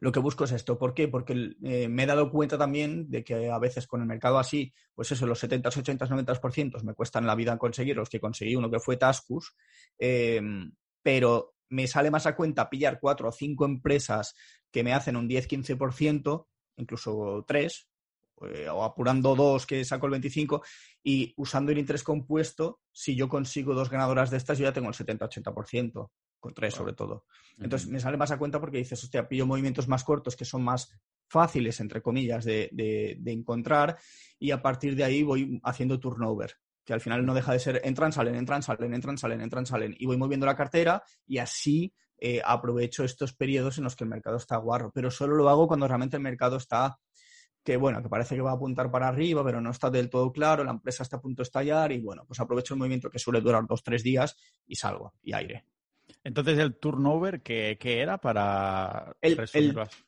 [0.03, 0.77] lo que busco es esto.
[0.77, 1.07] ¿Por qué?
[1.07, 4.73] Porque eh, me he dado cuenta también de que a veces con el mercado así,
[4.93, 8.69] pues eso, los 70, 80, 90% me cuestan la vida conseguir los que conseguí uno
[8.69, 9.55] que fue Taskus,
[9.97, 14.35] em, pero me sale más a cuenta pillar cuatro o cinco empresas
[14.69, 17.87] que me hacen un 10-15%, incluso tres,
[18.41, 20.63] eh, o apurando dos que saco el 25,
[21.01, 24.89] y usando el interés compuesto, si yo consigo dos ganadoras de estas, yo ya tengo
[24.89, 26.11] el 70-80%
[26.43, 27.25] con tres sobre todo.
[27.57, 30.61] Entonces me sale más a cuenta porque dices, hostia, pillo movimientos más cortos que son
[30.61, 30.91] más
[31.25, 33.97] fáciles, entre comillas, de, de, encontrar
[34.37, 37.81] y a partir de ahí voy haciendo turnover, que al final no deja de ser
[37.85, 41.93] entran, salen, entran, salen, entran, salen, entran, salen y voy moviendo la cartera y así
[42.17, 45.65] eh, aprovecho estos periodos en los que el mercado está guarro, pero solo lo hago
[45.65, 46.99] cuando realmente el mercado está
[47.63, 50.33] que bueno, que parece que va a apuntar para arriba, pero no está del todo
[50.33, 53.19] claro, la empresa está a punto de estallar y bueno, pues aprovecho el movimiento que
[53.19, 54.35] suele durar dos, tres días
[54.67, 55.65] y salgo y aire.
[56.25, 59.37] Entonces, ¿el turnover qué, era para el,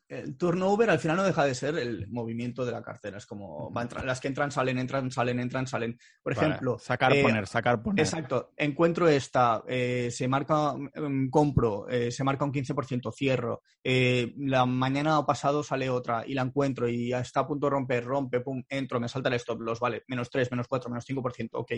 [0.08, 3.18] el, turnover al final no deja de ser el movimiento de la cartera.
[3.18, 3.70] Es como
[4.06, 6.00] las que entran, salen, entran, salen, entran, salen.
[6.24, 6.80] Por ejemplo.
[6.80, 8.06] Sacar, eh, poner, sacar, poner.
[8.06, 8.54] Exacto.
[8.56, 13.62] Encuentro esta, eh, se marca, mm, compro, eh, se marca un 15%, cierro.
[13.84, 18.06] la mañana o pasado sale otra y la encuentro y está a punto de romper,
[18.06, 21.50] rompe, pum, entro, me salta el stop loss, vale, menos 3, menos 4, menos 5%,
[21.52, 21.72] ok.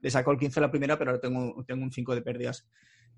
[0.00, 2.66] Le saco el 15 la primera, pero ahora tengo, tengo un 5 de pérdidas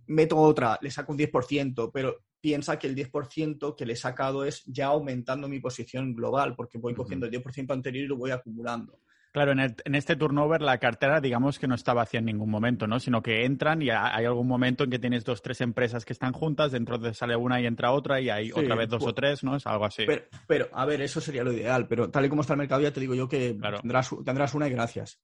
[0.06, 4.44] meto otra, le saco un 10%, pero piensa que el 10% que le he sacado
[4.44, 8.30] es ya aumentando mi posición global, porque voy cogiendo el 10% anterior y lo voy
[8.30, 9.00] acumulando.
[9.36, 12.98] Claro, en, este turnover la cartera, digamos que no está vacía en ningún momento, ¿no?
[12.98, 16.32] Sino que entran y hay algún momento en que tienes dos, tres empresas que están
[16.32, 19.44] juntas, dentro de sale una y entra otra y hay otra vez dos o tres,
[19.44, 19.56] ¿no?
[19.56, 20.06] Es algo así.
[20.46, 22.94] Pero, a ver, eso sería lo ideal, pero tal y como está el mercado ya
[22.94, 25.20] te digo yo que tendrás, una y gracias.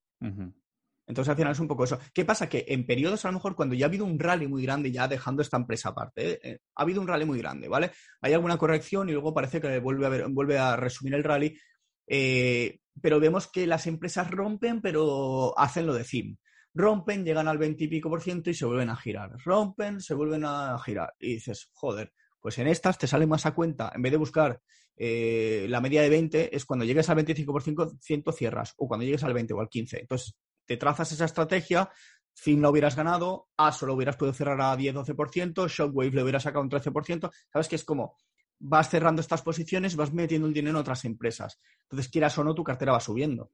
[1.07, 1.99] Entonces, al final es un poco eso.
[2.15, 2.49] ¿Qué pasa?
[2.49, 5.09] Que en periodos, a lo mejor, cuando ya ha habido un rally muy grande, ya
[5.09, 6.41] dejando esta empresa aparte, ¿eh?
[6.43, 7.91] Eh, ha habido un rally muy grande, ¿vale?
[8.21, 11.59] Hay alguna corrección y luego parece que vuelve a, vuelve a resumir el rally,
[12.07, 16.37] eh, pero vemos que las empresas rompen, pero hacen lo de CIM.
[16.75, 19.33] Rompen, llegan al 20 y pico por ciento y se vuelven a girar.
[19.45, 21.13] Rompen, se vuelven a girar.
[21.19, 24.61] Y dices, joder, pues en estas te sale más a cuenta, en vez de buscar
[24.97, 29.53] la media de 20, es cuando llegues al 25% cierras, o cuando llegues al 20
[29.55, 30.01] o al 15.
[30.01, 30.37] Entonces,
[30.67, 31.91] te trazas esa estrategia,
[32.35, 36.63] fin lo hubieras ganado, A solo hubieras podido cerrar a 10-12%, Shockwave le hubieras sacado
[36.63, 38.17] un 13%, sabes que es como
[38.65, 41.61] vas cerrando estas posiciones, vas metiendo el dinero en otras empresas.
[41.83, 43.51] Entonces, quieras o no, tu cartera va subiendo.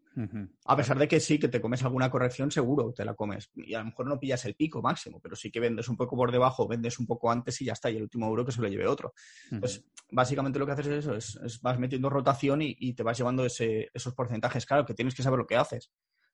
[0.67, 3.51] A pesar de que sí, que te comes alguna corrección, seguro te la comes.
[3.55, 6.15] Y a lo mejor no pillas el pico máximo, pero sí que vendes un poco
[6.15, 8.61] por debajo, vendes un poco antes y ya está, y el último euro que se
[8.61, 9.15] lo lleve otro.
[9.59, 13.47] Pues básicamente lo que haces es eso, es, vas metiendo rotación y, te vas llevando
[13.47, 14.67] esos porcentajes.
[14.67, 15.91] Claro, que tienes que saber lo que haces.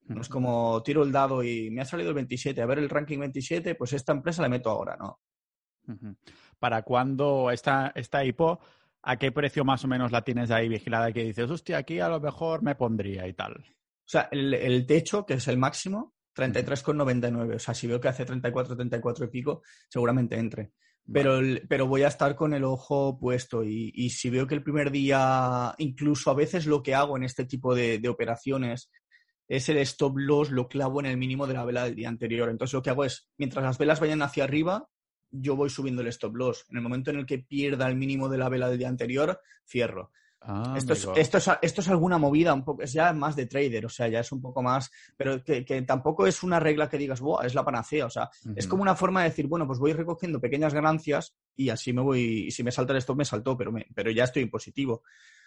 [0.06, 2.90] No es como tiro el dado y me ha salido el 27, a ver el
[2.90, 5.20] ranking 27, pues esta empresa la meto ahora, ¿no?
[6.58, 8.60] ¿Para cuándo esta, esta IPO,
[9.02, 12.08] a qué precio más o menos la tienes ahí vigilada que dices, hostia, aquí a
[12.08, 13.54] lo mejor me pondría y tal?
[13.54, 17.56] O sea, el, techo, que es el máximo, 33,99.
[17.56, 20.72] O sea, si veo que hace 34, 34 y pico, seguramente entre.
[21.10, 21.38] Pero,
[21.68, 24.90] pero voy a estar con el ojo puesto y, y, si veo que el primer
[24.90, 28.90] día, incluso a veces lo que hago en este tipo de, de operaciones
[29.48, 32.48] es el stop loss, lo clavo en el mínimo de la vela del día anterior.
[32.48, 34.88] Entonces lo que hago es, mientras las velas vayan hacia arriba,
[35.30, 36.64] yo voy subiendo el stop loss.
[36.70, 39.40] En el momento en el que pierda el mínimo de la vela del día anterior,
[39.66, 40.10] cierro.
[40.46, 43.46] Ah, esto, es, esto, es, esto, es, alguna movida, un poco, es ya más de
[43.46, 46.98] trader, o sea, ya es un poco más, pero que, tampoco es una regla que
[46.98, 49.78] digas, Buah, es la panacea, o sea, es como una forma de decir, bueno, pues
[49.78, 53.24] voy recogiendo pequeñas ganancias y así me voy, y si me salta el stop, me
[53.24, 55.02] saltó, pero, pero ya estoy en positivo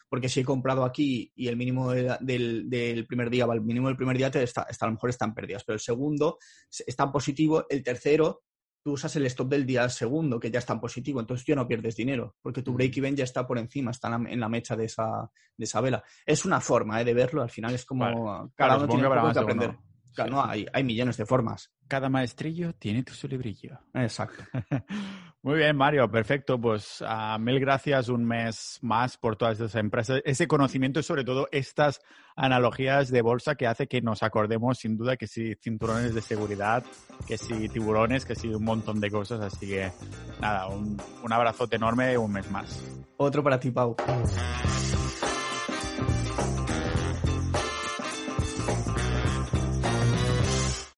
[0.10, 4.18] porque si he comprado aquí y el mínimo del, primer día, el mínimo del primer
[4.18, 6.38] día te está, a lo mejor están perdidas, pero el segundo
[6.86, 8.44] está en positivo, el tercero
[8.88, 11.68] tú usas el stop del día segundo, que ya está en positivo, entonces ya no
[11.68, 15.30] pierdes dinero, porque tu break-even ya está por encima, está en la, mecha de esa,
[15.58, 16.02] de esa vela.
[16.26, 17.04] Es una forma ¿eh?
[17.04, 19.78] de verlo, al final es como cada uno tiene que aprender.
[20.26, 21.72] No, hay, hay millones de formas.
[21.88, 23.80] Cada maestrillo tiene su librillo.
[23.94, 24.44] Exacto.
[25.44, 26.60] Muy bien, Mario, perfecto.
[26.60, 31.24] Pues uh, mil gracias un mes más por todas esas empresas, ese conocimiento y sobre
[31.24, 32.02] todo estas
[32.36, 36.84] analogías de bolsa que hace que nos acordemos sin duda que si cinturones de seguridad,
[37.28, 39.40] que si tiburones, que si un montón de cosas.
[39.40, 39.92] Así que
[40.42, 42.84] nada, un, un abrazote enorme un mes más.
[43.18, 43.96] Otro para ti, Pau.